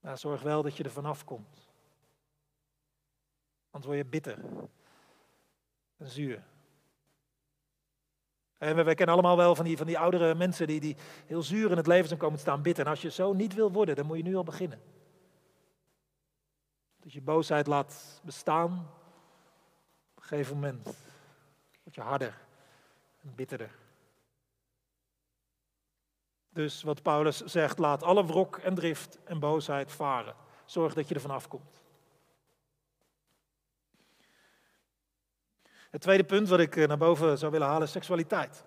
nou, 0.00 0.16
zorg 0.16 0.42
wel 0.42 0.62
dat 0.62 0.76
je 0.76 0.84
er 0.84 0.90
vanaf 0.90 1.24
komt. 1.24 1.68
Anders 3.70 3.92
word 3.92 3.96
je 3.96 4.10
bitter 4.10 4.38
en 5.96 6.08
zuur. 6.08 6.44
En 8.58 8.84
we, 8.84 8.94
kennen 8.94 9.14
allemaal 9.14 9.36
wel 9.36 9.54
van 9.54 9.64
die, 9.64 9.76
van 9.76 9.86
die 9.86 9.98
oudere 9.98 10.34
mensen 10.34 10.66
die, 10.66 10.80
die 10.80 10.96
heel 11.26 11.42
zuur 11.42 11.70
in 11.70 11.76
het 11.76 11.86
leven 11.86 12.08
zijn 12.08 12.18
komen 12.18 12.38
staan 12.38 12.62
bidden. 12.62 12.84
En 12.84 12.90
als 12.90 13.02
je 13.02 13.10
zo 13.10 13.32
niet 13.32 13.54
wil 13.54 13.72
worden, 13.72 13.96
dan 13.96 14.06
moet 14.06 14.16
je 14.16 14.22
nu 14.22 14.36
al 14.36 14.44
beginnen. 14.44 14.80
Dat 17.00 17.12
je 17.12 17.20
boosheid 17.20 17.66
laat 17.66 18.20
bestaan. 18.24 18.72
Op 20.14 20.22
een 20.22 20.28
gegeven 20.28 20.54
moment 20.54 20.84
word 21.82 21.94
je 21.94 22.00
harder 22.00 22.38
en 23.22 23.34
bitterder. 23.34 23.70
Dus 26.48 26.82
wat 26.82 27.02
Paulus 27.02 27.36
zegt, 27.44 27.78
laat 27.78 28.02
alle 28.02 28.26
wrok 28.26 28.56
en 28.56 28.74
drift 28.74 29.18
en 29.24 29.38
boosheid 29.38 29.92
varen. 29.92 30.34
Zorg 30.64 30.94
dat 30.94 31.08
je 31.08 31.14
er 31.14 31.20
vanaf 31.20 31.48
komt. 31.48 31.82
Het 35.90 36.00
tweede 36.00 36.24
punt 36.24 36.48
wat 36.48 36.60
ik 36.60 36.76
eh, 36.76 36.88
naar 36.88 36.98
boven 36.98 37.38
zou 37.38 37.52
willen 37.52 37.66
halen 37.66 37.82
is 37.82 37.92
seksualiteit. 37.92 38.64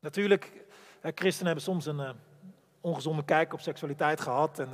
Natuurlijk, 0.00 0.64
christenen 1.00 1.46
hebben 1.46 1.64
soms 1.64 1.86
een, 1.86 2.00
eh, 2.00 2.10
ongezonde 2.80 3.24
kijk 3.24 3.52
op 3.52 3.60
seksualiteit 3.60 4.20
gehad. 4.20 4.58
En, 4.58 4.68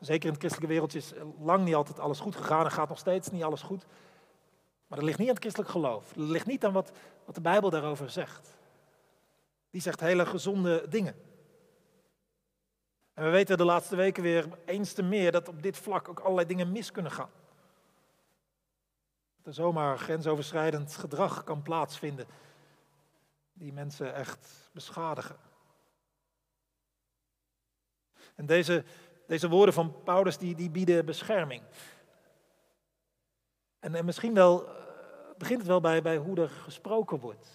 zeker 0.00 0.24
in 0.24 0.30
het 0.30 0.38
christelijke 0.38 0.72
wereldje 0.72 0.98
is 0.98 1.12
lang 1.40 1.64
niet 1.64 1.74
altijd 1.74 1.98
alles 1.98 2.20
goed 2.20 2.36
gegaan 2.36 2.64
en 2.64 2.70
gaat 2.70 2.88
nog 2.88 2.98
steeds 2.98 3.30
niet 3.30 3.42
alles 3.42 3.62
goed. 3.62 3.86
Maar 4.86 4.98
dat 4.98 5.06
ligt 5.06 5.18
niet 5.18 5.28
aan 5.28 5.34
het 5.34 5.42
christelijk 5.42 5.72
geloof. 5.72 6.12
Dat 6.12 6.28
ligt 6.28 6.46
niet 6.46 6.64
aan 6.64 6.72
wat, 6.72 6.92
wat 7.24 7.34
de 7.34 7.40
Bijbel 7.40 7.70
daarover 7.70 8.10
zegt. 8.10 8.56
Die 9.70 9.80
zegt 9.80 10.00
hele 10.00 10.26
gezonde 10.26 10.86
dingen. 10.88 11.14
En 13.14 13.24
we 13.24 13.30
weten 13.30 13.56
de 13.56 13.64
laatste 13.64 13.96
weken 13.96 14.22
weer 14.22 14.48
eens 14.64 14.92
te 14.92 15.02
meer 15.02 15.32
dat 15.32 15.48
op 15.48 15.62
dit 15.62 15.76
vlak 15.76 16.08
ook 16.08 16.20
allerlei 16.20 16.46
dingen 16.46 16.72
mis 16.72 16.90
kunnen 16.90 17.12
gaan. 17.12 17.30
Dat 19.42 19.46
er 19.46 19.62
zomaar 19.62 19.98
grensoverschrijdend 19.98 20.96
gedrag 20.96 21.44
kan 21.44 21.62
plaatsvinden 21.62 22.26
die 23.52 23.72
mensen 23.72 24.14
echt 24.14 24.70
beschadigen. 24.72 25.36
En 28.34 28.46
deze, 28.46 28.84
deze 29.26 29.48
woorden 29.48 29.74
van 29.74 30.02
Paulus 30.02 30.38
die, 30.38 30.54
die 30.54 30.70
bieden 30.70 31.04
bescherming. 31.04 31.62
En, 33.78 33.94
en 33.94 34.04
misschien 34.04 34.34
wel 34.34 34.68
uh, 34.68 34.74
begint 35.38 35.58
het 35.58 35.68
wel 35.68 35.80
bij, 35.80 36.02
bij 36.02 36.16
hoe 36.16 36.40
er 36.40 36.48
gesproken 36.48 37.18
wordt. 37.18 37.48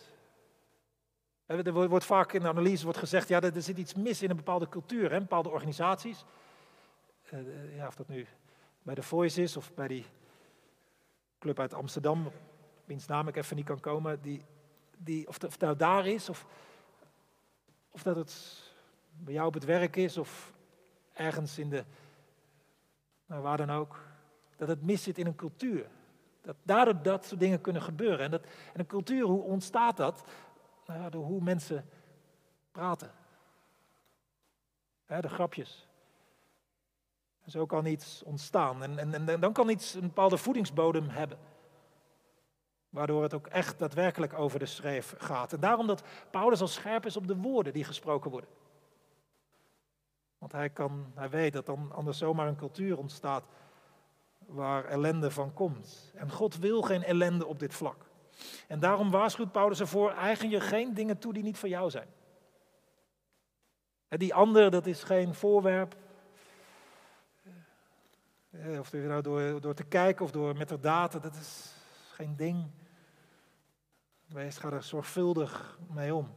Er 1.45 1.73
wordt 1.73 2.05
vaak 2.05 2.33
in 2.33 2.41
de 2.41 2.47
analyse 2.47 2.83
wordt 2.83 2.99
gezegd, 2.99 3.27
ja, 3.27 3.41
er 3.41 3.61
zit 3.61 3.77
iets 3.77 3.93
mis 3.93 4.21
in 4.21 4.29
een 4.29 4.35
bepaalde 4.35 4.69
cultuur, 4.69 5.11
hè, 5.11 5.19
bepaalde 5.19 5.49
organisaties. 5.49 6.25
Uh, 7.33 7.75
ja, 7.75 7.87
of 7.87 7.95
dat 7.95 8.07
nu 8.07 8.27
bij 8.81 8.95
de 8.95 9.03
Voice 9.03 9.41
is 9.41 9.57
of 9.57 9.73
bij 9.73 9.87
die 9.87 10.05
club 11.39 11.59
uit 11.59 11.73
Amsterdam, 11.73 12.31
wiens 12.85 13.05
naam 13.05 13.27
ik 13.27 13.35
even 13.35 13.55
niet 13.55 13.65
kan 13.65 13.79
komen, 13.79 14.21
die, 14.21 14.45
die, 14.97 15.27
of, 15.27 15.59
nou 15.59 15.75
daar 15.75 16.07
is, 16.07 16.29
of, 16.29 16.45
of 17.89 18.03
dat 18.03 18.15
het 18.15 18.63
bij 19.17 19.33
jou 19.33 19.47
op 19.47 19.53
het 19.53 19.65
werk 19.65 19.95
is 19.95 20.17
of 20.17 20.53
ergens 21.13 21.59
in 21.59 21.69
de, 21.69 21.83
nou, 23.25 23.41
waar 23.41 23.57
dan 23.57 23.69
ook, 23.69 23.99
dat 24.55 24.67
het 24.67 24.83
mis 24.83 25.03
zit 25.03 25.17
in 25.17 25.25
een 25.25 25.35
cultuur. 25.35 25.87
Dat 26.41 26.55
daardoor 26.63 27.01
dat 27.01 27.25
soort 27.25 27.39
dingen 27.39 27.61
kunnen 27.61 27.81
gebeuren. 27.81 28.19
En, 28.19 28.31
dat, 28.31 28.43
en 28.43 28.79
een 28.79 28.85
cultuur, 28.85 29.23
hoe 29.23 29.41
ontstaat 29.41 29.97
dat? 29.97 30.23
Nou 30.85 31.09
door 31.09 31.25
hoe 31.25 31.43
mensen 31.43 31.89
praten. 32.71 33.11
de 35.05 35.29
grapjes. 35.29 35.86
Zo 37.47 37.65
kan 37.65 37.85
iets 37.85 38.23
ontstaan. 38.23 38.83
En, 38.83 38.97
en, 38.99 39.29
en 39.29 39.39
dan 39.39 39.53
kan 39.53 39.69
iets 39.69 39.93
een 39.93 40.01
bepaalde 40.01 40.37
voedingsbodem 40.37 41.09
hebben. 41.09 41.37
Waardoor 42.89 43.23
het 43.23 43.33
ook 43.33 43.47
echt 43.47 43.79
daadwerkelijk 43.79 44.33
over 44.33 44.59
de 44.59 44.65
schreef 44.65 45.15
gaat. 45.17 45.53
En 45.53 45.59
daarom 45.59 45.87
dat 45.87 46.03
Paulus 46.31 46.61
al 46.61 46.67
scherp 46.67 47.05
is 47.05 47.17
op 47.17 47.27
de 47.27 47.37
woorden 47.37 47.73
die 47.73 47.83
gesproken 47.83 48.31
worden. 48.31 48.49
Want 50.37 50.51
hij, 50.51 50.69
kan, 50.69 51.11
hij 51.15 51.29
weet 51.29 51.53
dat 51.53 51.65
dan 51.65 51.91
anders 51.91 52.17
zomaar 52.17 52.47
een 52.47 52.55
cultuur 52.55 52.97
ontstaat 52.97 53.43
waar 54.45 54.85
ellende 54.85 55.31
van 55.31 55.53
komt. 55.53 56.11
En 56.15 56.31
God 56.31 56.57
wil 56.57 56.81
geen 56.81 57.03
ellende 57.03 57.45
op 57.45 57.59
dit 57.59 57.73
vlak. 57.73 58.05
En 58.67 58.79
daarom 58.79 59.11
waarschuwt 59.11 59.51
Paulus 59.51 59.79
ervoor, 59.79 60.11
eigen 60.11 60.49
je 60.49 60.59
geen 60.59 60.93
dingen 60.93 61.17
toe 61.17 61.33
die 61.33 61.43
niet 61.43 61.57
voor 61.57 61.69
jou 61.69 61.89
zijn. 61.89 62.07
Die 64.07 64.33
ander, 64.33 64.71
dat 64.71 64.85
is 64.85 65.03
geen 65.03 65.33
voorwerp. 65.33 65.95
Eh, 68.49 68.79
of 68.79 68.93
nou 68.93 69.21
door, 69.21 69.61
door 69.61 69.73
te 69.73 69.83
kijken 69.83 70.25
of 70.25 70.31
door 70.31 70.57
met 70.57 70.69
de 70.69 70.79
data, 70.79 71.19
dat 71.19 71.35
is 71.35 71.73
geen 72.11 72.35
ding. 72.35 72.71
Wees, 74.25 74.57
ga 74.57 74.71
er 74.71 74.83
zorgvuldig 74.83 75.79
mee 75.89 76.15
om. 76.15 76.35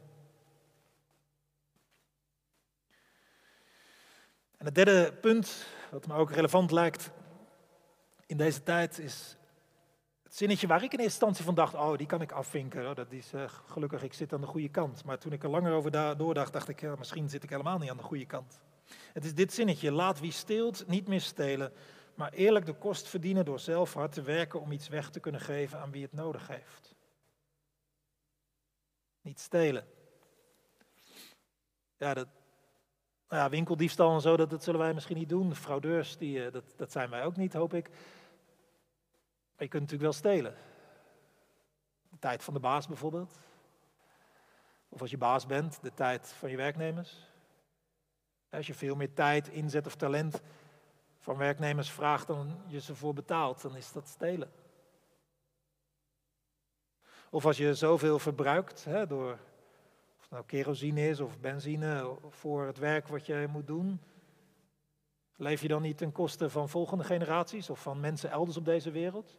En 4.57 4.65
het 4.65 4.75
derde 4.75 5.13
punt, 5.13 5.65
wat 5.91 6.07
me 6.07 6.13
ook 6.13 6.31
relevant 6.31 6.71
lijkt 6.71 7.11
in 8.25 8.37
deze 8.37 8.63
tijd, 8.63 8.99
is 8.99 9.37
het 10.23 10.35
zinnetje 10.35 10.67
waar 10.67 10.83
ik 10.83 10.93
in 10.93 10.99
eerste 10.99 11.03
instantie 11.03 11.45
van 11.45 11.55
dacht, 11.55 11.73
oh, 11.73 11.97
die 11.97 12.07
kan 12.07 12.21
ik 12.21 12.31
afvinken. 12.31 12.89
Oh, 12.89 12.95
dat 12.95 13.11
is 13.11 13.33
uh, 13.33 13.43
gelukkig, 13.65 14.03
ik 14.03 14.13
zit 14.13 14.33
aan 14.33 14.41
de 14.41 14.47
goede 14.47 14.69
kant. 14.69 15.03
Maar 15.03 15.17
toen 15.17 15.31
ik 15.31 15.43
er 15.43 15.49
langer 15.49 15.73
over 15.73 16.17
doordacht, 16.17 16.53
dacht 16.53 16.69
ik, 16.69 16.81
ja, 16.81 16.95
misschien 16.97 17.29
zit 17.29 17.43
ik 17.43 17.49
helemaal 17.49 17.77
niet 17.77 17.89
aan 17.89 17.97
de 17.97 18.03
goede 18.03 18.25
kant. 18.25 18.61
Het 19.13 19.25
is 19.25 19.33
dit 19.33 19.53
zinnetje, 19.53 19.91
laat 19.91 20.19
wie 20.19 20.31
steelt 20.31 20.87
niet 20.87 21.07
meer 21.07 21.21
stelen, 21.21 21.73
maar 22.15 22.33
eerlijk 22.33 22.65
de 22.65 22.73
kost 22.73 23.07
verdienen 23.07 23.45
door 23.45 23.59
zelf 23.59 23.93
hard 23.93 24.11
te 24.11 24.21
werken 24.21 24.61
om 24.61 24.71
iets 24.71 24.87
weg 24.87 25.09
te 25.09 25.19
kunnen 25.19 25.41
geven 25.41 25.79
aan 25.79 25.91
wie 25.91 26.01
het 26.01 26.13
nodig 26.13 26.47
heeft. 26.47 26.95
Niet 29.21 29.39
stelen. 29.39 29.87
Ja, 31.97 32.13
dat, 32.13 32.27
nou 33.29 33.49
winkeldiefstal 33.49 34.13
en 34.13 34.21
zo, 34.21 34.37
dat, 34.37 34.49
dat 34.49 34.63
zullen 34.63 34.79
wij 34.79 34.93
misschien 34.93 35.17
niet 35.17 35.29
doen. 35.29 35.55
Fraudeurs, 35.55 36.17
die, 36.17 36.45
eh, 36.45 36.51
dat, 36.51 36.73
dat 36.75 36.91
zijn 36.91 37.09
wij 37.09 37.23
ook 37.25 37.35
niet, 37.35 37.53
hoop 37.53 37.73
ik. 37.73 37.89
Maar 37.89 39.63
je 39.63 39.67
kunt 39.67 39.81
natuurlijk 39.81 40.01
wel 40.01 40.13
stelen. 40.13 40.55
De 42.09 42.19
tijd 42.19 42.43
van 42.43 42.53
de 42.53 42.59
baas 42.59 42.87
bijvoorbeeld. 42.87 43.39
Of 44.89 45.01
als 45.01 45.11
je 45.11 45.17
baas 45.17 45.45
bent, 45.45 45.79
de 45.81 45.93
tijd 45.93 46.27
van 46.27 46.49
je 46.49 46.57
werknemers. 46.57 47.29
Als 48.49 48.67
je 48.67 48.73
veel 48.73 48.95
meer 48.95 49.13
tijd, 49.13 49.47
inzet 49.47 49.85
of 49.85 49.95
talent 49.95 50.41
van 51.21 51.37
werknemers 51.37 51.91
vraagt 51.91 52.27
dan 52.27 52.61
je 52.67 52.79
ze 52.79 52.95
voor 52.95 53.13
betaalt, 53.13 53.61
dan 53.61 53.75
is 53.75 53.91
dat 53.91 54.07
stelen. 54.07 54.51
Of 57.29 57.45
als 57.45 57.57
je 57.57 57.73
zoveel 57.73 58.19
verbruikt 58.19 58.83
hè, 58.85 59.07
door 59.07 59.39
of 60.19 60.29
nou 60.29 60.45
kerosine 60.45 61.07
is 61.07 61.19
of 61.19 61.39
benzine 61.39 62.15
voor 62.29 62.65
het 62.65 62.77
werk 62.77 63.07
wat 63.07 63.25
je 63.25 63.47
moet 63.49 63.67
doen, 63.67 64.01
leef 65.35 65.61
je 65.61 65.67
dan 65.67 65.81
niet 65.81 65.97
ten 65.97 66.11
koste 66.11 66.49
van 66.49 66.69
volgende 66.69 67.03
generaties 67.03 67.69
of 67.69 67.81
van 67.81 67.99
mensen 67.99 68.29
elders 68.31 68.57
op 68.57 68.65
deze 68.65 68.91
wereld? 68.91 69.37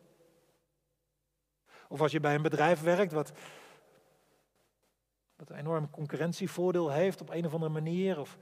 Of 1.88 2.00
als 2.00 2.12
je 2.12 2.20
bij 2.20 2.34
een 2.34 2.42
bedrijf 2.42 2.80
werkt 2.80 3.12
wat, 3.12 3.32
wat 5.36 5.50
een 5.50 5.56
enorm 5.56 5.90
concurrentievoordeel 5.90 6.90
heeft 6.90 7.20
op 7.20 7.30
een 7.30 7.46
of 7.46 7.52
andere 7.52 7.72
manier, 7.72 8.20
of 8.20 8.38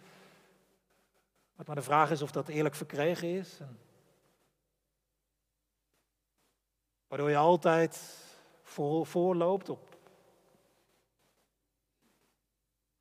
maar 1.66 1.76
de 1.76 1.82
vraag 1.82 2.10
is 2.10 2.22
of 2.22 2.30
dat 2.30 2.48
eerlijk 2.48 2.74
verkregen 2.74 3.28
is. 3.28 3.60
Waardoor 7.08 7.30
je 7.30 7.36
altijd 7.36 8.24
voor, 8.62 9.06
voorloopt 9.06 9.68
op 9.68 9.98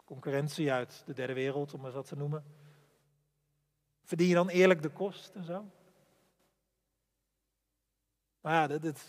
concurrentie 0.06 0.72
uit 0.72 1.04
de 1.06 1.14
derde 1.14 1.34
wereld, 1.34 1.74
om 1.74 1.86
het 1.86 1.94
wat 1.94 2.08
te 2.08 2.16
noemen. 2.16 2.44
Verdien 4.04 4.28
je 4.28 4.34
dan 4.34 4.50
eerlijk 4.50 4.82
de 4.82 4.90
kost 4.90 5.36
en 5.36 5.44
zo? 5.44 5.66
Maar 8.42 8.54
ja, 8.54 8.80
dit, 8.80 9.06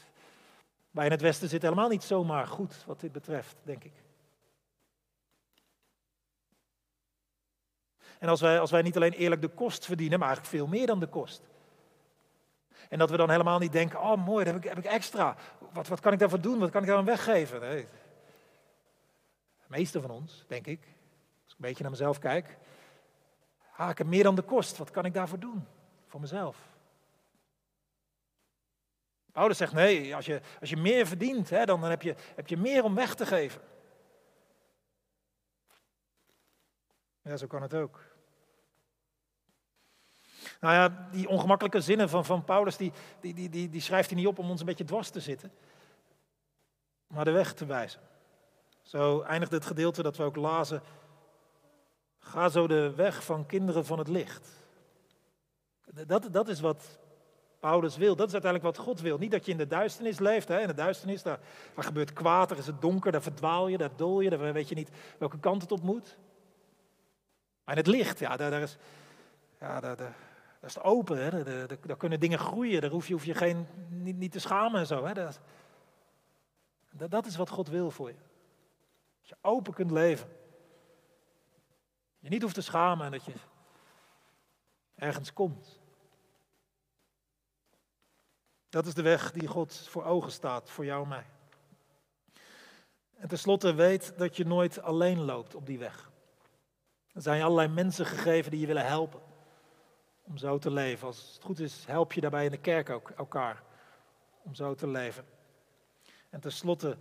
wij 0.90 1.04
in 1.04 1.10
het 1.10 1.20
Westen 1.20 1.48
zit 1.48 1.62
helemaal 1.62 1.88
niet 1.88 2.02
zomaar 2.02 2.46
goed 2.46 2.84
wat 2.84 3.00
dit 3.00 3.12
betreft, 3.12 3.56
denk 3.62 3.84
ik. 3.84 3.92
En 8.20 8.28
als 8.28 8.40
wij, 8.40 8.60
als 8.60 8.70
wij 8.70 8.82
niet 8.82 8.96
alleen 8.96 9.12
eerlijk 9.12 9.40
de 9.40 9.48
kost 9.48 9.84
verdienen, 9.84 10.18
maar 10.18 10.28
eigenlijk 10.28 10.56
veel 10.56 10.66
meer 10.66 10.86
dan 10.86 11.00
de 11.00 11.06
kost. 11.06 11.42
En 12.88 12.98
dat 12.98 13.10
we 13.10 13.16
dan 13.16 13.30
helemaal 13.30 13.58
niet 13.58 13.72
denken, 13.72 14.00
oh 14.00 14.26
mooi, 14.26 14.44
dat 14.44 14.54
heb 14.54 14.64
ik, 14.64 14.68
heb 14.68 14.78
ik 14.78 14.84
extra. 14.84 15.36
Wat, 15.72 15.88
wat 15.88 16.00
kan 16.00 16.12
ik 16.12 16.18
daarvoor 16.18 16.40
doen? 16.40 16.58
Wat 16.58 16.70
kan 16.70 16.80
ik 16.80 16.86
daar 16.86 16.96
dan 16.96 17.04
weggeven? 17.04 17.60
Nee. 17.60 17.82
De 19.60 19.66
meeste 19.66 20.00
van 20.00 20.10
ons, 20.10 20.44
denk 20.48 20.66
ik, 20.66 20.80
als 21.44 21.52
ik 21.52 21.58
een 21.58 21.66
beetje 21.66 21.82
naar 21.82 21.90
mezelf 21.90 22.18
kijk. 22.18 22.56
Ah, 23.76 23.90
ik 23.90 24.04
meer 24.04 24.22
dan 24.22 24.34
de 24.34 24.42
kost. 24.42 24.76
Wat 24.76 24.90
kan 24.90 25.04
ik 25.04 25.14
daarvoor 25.14 25.38
doen? 25.38 25.66
Voor 26.06 26.20
mezelf. 26.20 26.56
Paulus 29.32 29.56
zegt 29.56 29.72
nee, 29.72 30.14
als 30.14 30.26
je, 30.26 30.40
als 30.60 30.70
je 30.70 30.76
meer 30.76 31.06
verdient, 31.06 31.50
hè, 31.50 31.64
dan 31.64 31.82
heb 31.82 32.02
je, 32.02 32.14
heb 32.34 32.48
je 32.48 32.56
meer 32.56 32.84
om 32.84 32.94
weg 32.94 33.14
te 33.14 33.26
geven. 33.26 33.60
Ja, 37.22 37.36
zo 37.36 37.46
kan 37.46 37.62
het 37.62 37.74
ook. 37.74 38.09
Nou 40.60 40.74
ja, 40.74 41.08
die 41.10 41.28
ongemakkelijke 41.28 41.80
zinnen 41.80 42.08
van, 42.08 42.24
van 42.24 42.44
Paulus, 42.44 42.76
die, 42.76 42.92
die, 43.20 43.34
die, 43.34 43.48
die, 43.48 43.70
die 43.70 43.80
schrijft 43.80 44.10
hij 44.10 44.18
niet 44.18 44.28
op 44.28 44.38
om 44.38 44.50
ons 44.50 44.60
een 44.60 44.66
beetje 44.66 44.84
dwars 44.84 45.10
te 45.10 45.20
zitten, 45.20 45.52
maar 47.06 47.24
de 47.24 47.30
weg 47.30 47.52
te 47.52 47.66
wijzen. 47.66 48.00
Zo 48.82 49.20
eindigt 49.20 49.52
het 49.52 49.64
gedeelte 49.64 50.02
dat 50.02 50.16
we 50.16 50.22
ook 50.22 50.36
lazen. 50.36 50.82
Ga 52.18 52.48
zo 52.48 52.66
de 52.66 52.92
weg 52.94 53.24
van 53.24 53.46
kinderen 53.46 53.84
van 53.84 53.98
het 53.98 54.08
licht. 54.08 54.48
Dat, 56.06 56.28
dat 56.32 56.48
is 56.48 56.60
wat 56.60 56.98
Paulus 57.60 57.96
wil. 57.96 58.16
Dat 58.16 58.26
is 58.26 58.32
uiteindelijk 58.32 58.76
wat 58.76 58.86
God 58.86 59.00
wil. 59.00 59.18
Niet 59.18 59.30
dat 59.30 59.44
je 59.44 59.52
in 59.52 59.58
de 59.58 59.66
duisternis 59.66 60.18
leeft. 60.18 60.48
Hè? 60.48 60.60
In 60.60 60.66
de 60.66 60.74
duisternis, 60.74 61.22
daar, 61.22 61.38
gebeurt 61.76 62.12
kwaad, 62.12 62.48
daar 62.48 62.58
is 62.58 62.66
het 62.66 62.80
donker, 62.80 63.12
daar 63.12 63.22
verdwaal 63.22 63.68
je, 63.68 63.78
daar 63.78 63.96
dol 63.96 64.20
je, 64.20 64.30
daar 64.30 64.52
weet 64.52 64.68
je 64.68 64.74
niet 64.74 64.90
welke 65.18 65.38
kant 65.38 65.62
het 65.62 65.72
op 65.72 65.82
moet. 65.82 66.16
Maar 67.64 67.76
in 67.76 67.82
het 67.82 67.94
licht, 67.94 68.18
ja, 68.18 68.36
daar, 68.36 68.50
daar 68.50 68.62
is, 68.62 68.76
ja, 69.58 69.80
daar, 69.80 69.96
daar, 69.96 70.14
dat 70.60 70.70
is 70.70 70.78
open, 70.78 71.22
hè? 71.22 71.44
Daar, 71.86 71.96
kunnen 71.96 72.20
dingen 72.20 72.38
groeien, 72.38 72.80
daar 72.80 72.90
hoef 72.90 73.06
je, 73.06 73.12
hoef 73.12 73.24
je 73.24 73.34
geen, 73.34 73.66
niet, 73.88 74.16
niet 74.16 74.32
te 74.32 74.38
schamen 74.38 74.80
en 74.80 74.86
zo. 74.86 75.04
Hè? 75.04 75.14
Dat, 75.14 75.40
dat 77.10 77.26
is 77.26 77.36
wat 77.36 77.48
God 77.48 77.68
wil 77.68 77.90
voor 77.90 78.08
je. 78.08 78.18
Dat 79.20 79.28
je 79.28 79.36
open 79.40 79.74
kunt 79.74 79.90
leven. 79.90 80.28
Je 82.18 82.28
niet 82.28 82.42
hoeft 82.42 82.54
te 82.54 82.60
schamen 82.60 83.06
en 83.06 83.12
dat 83.12 83.24
je 83.24 83.32
ergens 84.94 85.32
komt. 85.32 85.80
Dat 88.68 88.86
is 88.86 88.94
de 88.94 89.02
weg 89.02 89.32
die 89.32 89.48
God 89.48 89.88
voor 89.88 90.04
ogen 90.04 90.32
staat, 90.32 90.70
voor 90.70 90.84
jou 90.84 91.02
en 91.02 91.08
mij. 91.08 91.26
En 93.16 93.28
tenslotte 93.28 93.74
weet 93.74 94.18
dat 94.18 94.36
je 94.36 94.46
nooit 94.46 94.82
alleen 94.82 95.20
loopt 95.20 95.54
op 95.54 95.66
die 95.66 95.78
weg. 95.78 96.10
Er 97.12 97.22
zijn 97.22 97.42
allerlei 97.42 97.68
mensen 97.68 98.06
gegeven 98.06 98.50
die 98.50 98.60
je 98.60 98.66
willen 98.66 98.86
helpen 98.86 99.28
om 100.30 100.36
zo 100.36 100.58
te 100.58 100.70
leven. 100.70 101.06
Als 101.06 101.32
het 101.34 101.44
goed 101.44 101.60
is, 101.60 101.84
help 101.86 102.12
je 102.12 102.20
daarbij 102.20 102.44
in 102.44 102.50
de 102.50 102.58
kerk 102.58 102.90
ook 102.90 103.10
elkaar 103.10 103.62
om 104.42 104.54
zo 104.54 104.74
te 104.74 104.88
leven. 104.88 105.24
En 106.28 106.40
tenslotte, 106.40 106.96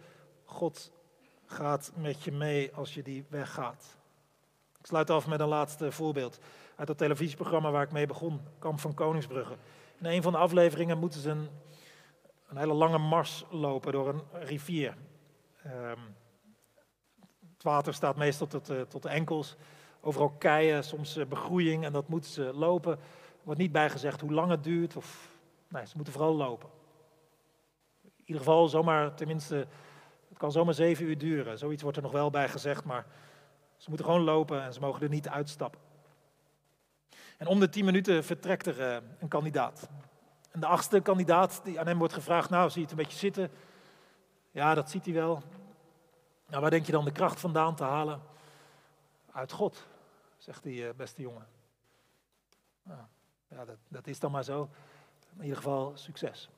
God 0.46 0.92
gaat 1.46 1.92
met 1.96 2.24
je 2.24 2.32
mee 2.32 2.74
als 2.74 2.94
je 2.94 3.04
die 3.04 3.26
weg 3.30 3.54
gaat. 3.54 3.98
Ik 4.80 4.86
sluit 4.86 5.10
af 5.10 5.28
met 5.28 5.40
een 5.40 5.48
laatste 5.48 5.92
voorbeeld 5.92 6.40
uit 6.76 6.88
het 6.88 6.98
televisieprogramma 6.98 7.72
waar 7.72 7.84
ik 7.84 7.92
mee 7.92 8.08
begon, 8.08 8.42
Kamp 8.60 8.80
van 8.80 8.94
Koningsbrugge. 8.94 9.56
In 9.98 10.06
een 10.06 10.22
van 10.22 10.32
de 10.32 10.38
afleveringen 10.38 10.98
moeten 10.98 11.20
ze 11.22 11.30
een, 11.30 12.58
hele 12.58 12.74
lange 12.74 12.98
mars 12.98 13.46
lopen 13.50 13.92
door 13.92 14.10
een 14.10 14.22
rivier. 14.32 14.96
Um, 15.66 16.16
het 17.54 17.64
water 17.64 17.94
staat 17.94 18.16
meestal 18.16 18.48
tot, 18.48 18.70
uh, 18.70 18.82
tot 18.82 19.04
de 19.04 19.10
enkels. 19.10 19.56
Overal 20.02 20.30
keien, 20.30 20.84
soms 20.84 21.18
uh, 21.18 21.26
begroeiing 21.26 21.86
en 21.86 21.92
dat 21.94 22.08
moeten 22.08 22.32
ze 22.32 22.52
lopen. 22.54 23.00
Wordt 23.50 23.64
niet 23.64 23.72
bijgezegd 23.72 24.22
hoe 24.22 24.34
lang 24.34 24.50
het 24.50 24.64
duurt. 24.64 24.96
Of, 24.96 25.30
nee, 25.68 25.86
ze 25.86 25.96
moeten 25.96 26.14
vooral 26.14 26.36
lopen. 26.36 26.70
In 28.04 28.12
ieder 28.26 28.38
geval 28.38 28.68
zomaar, 28.68 29.16
tenminste, 29.16 29.68
het 30.30 30.38
kan 30.38 30.52
zomaar 30.52 30.74
zeven 30.74 31.06
uur 31.06 31.18
duren. 31.18 31.58
Zoiets 31.58 31.82
wordt 31.82 31.98
er 31.98 32.04
nog 32.04 32.12
wel 32.12 32.30
bij 32.30 32.50
gezegd, 32.50 32.84
maar 32.84 33.06
Ze 33.78 33.90
moeten 33.90 34.06
gewoon 34.08 34.24
lopen 34.24 34.64
en 34.64 34.74
ze 34.74 34.80
mogen 34.80 35.02
er 35.02 35.10
niet 35.10 35.30
uitstappen. 35.30 35.80
En 37.38 37.48
om 37.48 37.60
de 37.60 37.70
tien 37.70 37.86
minuten 37.86 38.24
vertrekt 38.24 38.66
er 38.66 38.82
eh, 38.82 38.98
een 39.20 39.28
kandidaat. 39.28 39.90
En 40.52 40.60
de 40.60 40.66
achtste 40.66 41.00
kandidaat 41.00 41.62
die 41.64 41.80
aan 41.80 41.88
hem 41.88 41.98
wordt 41.98 42.14
gevraagd, 42.14 42.50
nou 42.50 42.70
zie 42.70 42.82
je 42.82 42.88
het 42.88 42.92
een 42.92 43.04
beetje 43.04 43.18
zitten? 43.18 43.52
Ja, 44.52 44.74
dat 44.74 44.90
ziet 44.90 45.06
hij 45.06 45.14
wel. 45.14 45.44
Nou, 46.48 46.62
waar 46.62 46.70
denk 46.70 46.86
je 46.86 46.92
dan 46.92 47.06
de 47.06 47.12
kracht 47.12 47.40
vandaan 47.40 47.76
te 47.76 47.84
halen? 47.84 48.22
Uit 49.32 49.52
God, 49.52 49.88
zegt 50.38 50.64
die 50.64 50.88
eh, 50.88 50.94
beste 50.96 51.22
jongen. 51.22 51.48
Nou, 52.84 53.02
ja, 53.50 53.66
dat, 53.66 53.78
dat, 53.88 54.08
is 54.08 54.20
dan 54.20 54.32
maar 54.32 54.44
zo. 54.44 54.70
In 55.38 55.42
ieder 55.42 55.58
geval 55.58 55.92
succes. 55.96 56.50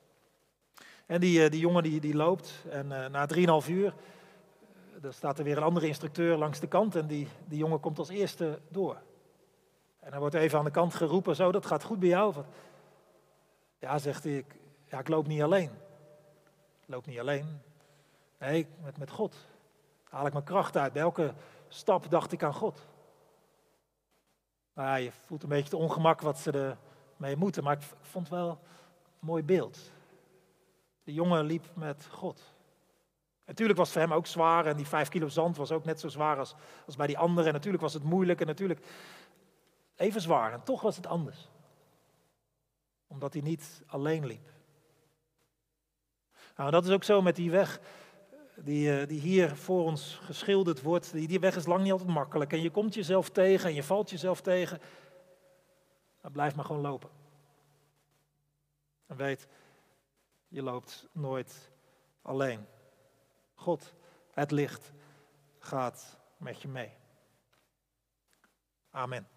En 1.05 1.19
die, 1.19 1.49
die 1.49 1.59
jongen 1.59 1.83
die, 1.83 1.99
die 1.99 2.15
loopt 2.15 2.65
en 2.69 2.87
na 2.87 3.25
drieënhalf 3.25 3.69
uur 3.69 3.93
er 5.01 5.13
staat 5.13 5.37
er 5.37 5.43
weer 5.43 5.57
een 5.57 5.63
andere 5.63 5.87
instructeur 5.87 6.37
langs 6.37 6.59
de 6.59 6.67
kant 6.67 6.95
en 6.95 7.07
die, 7.07 7.27
die 7.45 7.57
jongen 7.57 7.79
komt 7.79 7.99
als 7.99 8.09
eerste 8.09 8.59
door. 8.69 9.01
En 9.99 10.11
hij 10.11 10.19
wordt 10.19 10.35
even 10.35 10.57
aan 10.57 10.65
de 10.65 10.71
kant 10.71 10.93
geroepen, 10.93 11.35
zo, 11.35 11.51
dat 11.51 11.65
gaat 11.65 11.83
goed 11.83 11.99
bij 11.99 12.09
jou. 12.09 12.33
Ja, 13.79 13.97
zegt 13.97 14.23
hij, 14.23 14.37
ik, 14.37 14.55
ja, 14.85 14.99
ik 14.99 15.07
loop 15.07 15.27
niet 15.27 15.41
alleen. 15.41 15.69
Ik 16.81 16.87
loop 16.87 17.05
niet 17.05 17.19
alleen. 17.19 17.61
Nee, 18.39 18.67
met, 18.83 18.97
met 18.97 19.09
God. 19.09 19.35
Haal 20.03 20.25
ik 20.25 20.33
mijn 20.33 20.45
kracht 20.45 20.77
uit. 20.77 20.93
Bij 20.93 21.01
elke 21.01 21.33
stap 21.67 22.09
dacht 22.09 22.31
ik 22.31 22.43
aan 22.43 22.53
God. 22.53 22.87
Nou 24.73 24.99
je 24.99 25.11
voelt 25.11 25.43
een 25.43 25.49
beetje 25.49 25.63
het 25.63 25.73
ongemak 25.73 26.21
wat 26.21 26.39
ze 26.39 26.77
ermee 27.17 27.35
moeten, 27.35 27.63
maar 27.63 27.77
ik 27.77 27.83
vond 28.01 28.29
wel 28.29 28.49
een 28.49 28.57
mooi 29.19 29.43
beeld. 29.43 29.91
De 31.03 31.13
jongen 31.13 31.45
liep 31.45 31.65
met 31.73 32.07
God. 32.11 32.53
Natuurlijk 33.45 33.77
was 33.77 33.87
het 33.87 33.97
voor 33.97 34.07
hem 34.07 34.17
ook 34.17 34.27
zwaar 34.27 34.65
en 34.65 34.77
die 34.77 34.87
vijf 34.87 35.09
kilo 35.09 35.27
zand 35.27 35.57
was 35.57 35.71
ook 35.71 35.85
net 35.85 35.99
zo 35.99 36.07
zwaar 36.07 36.37
als, 36.37 36.55
als 36.85 36.95
bij 36.95 37.07
die 37.07 37.17
anderen. 37.17 37.45
En 37.45 37.53
natuurlijk 37.53 37.83
was 37.83 37.93
het 37.93 38.03
moeilijk 38.03 38.41
en 38.41 38.47
natuurlijk 38.47 38.85
even 39.95 40.21
zwaar. 40.21 40.53
En 40.53 40.63
toch 40.63 40.81
was 40.81 40.95
het 40.95 41.07
anders. 41.07 41.49
Omdat 43.07 43.33
hij 43.33 43.41
niet 43.41 43.83
alleen 43.87 44.25
liep. 44.25 44.49
Nou, 46.55 46.71
dat 46.71 46.85
is 46.85 46.91
ook 46.91 47.03
zo 47.03 47.21
met 47.21 47.35
die 47.35 47.51
weg 47.51 47.79
die, 48.63 48.99
eh, 48.99 49.07
die 49.07 49.19
hier 49.19 49.55
voor 49.55 49.83
ons 49.83 50.19
geschilderd 50.23 50.81
wordt. 50.81 51.11
Die, 51.11 51.27
die 51.27 51.39
weg 51.39 51.55
is 51.55 51.65
lang 51.65 51.83
niet 51.83 51.91
altijd 51.91 52.09
makkelijk. 52.09 52.53
En 52.53 52.61
je 52.61 52.71
komt 52.71 52.93
jezelf 52.93 53.29
tegen 53.29 53.69
en 53.69 53.75
je 53.75 53.83
valt 53.83 54.09
jezelf 54.09 54.41
tegen. 54.41 54.79
Maar 56.21 56.31
blijf 56.31 56.55
maar 56.55 56.65
gewoon 56.65 56.81
lopen. 56.81 57.09
En 59.07 59.15
weet, 59.15 59.47
je 60.47 60.61
loopt 60.61 61.07
nooit 61.11 61.71
alleen. 62.21 62.65
God, 63.53 63.93
het 64.31 64.51
licht, 64.51 64.91
gaat 65.59 66.17
met 66.37 66.61
je 66.61 66.67
mee. 66.67 66.91
Amen. 68.91 69.27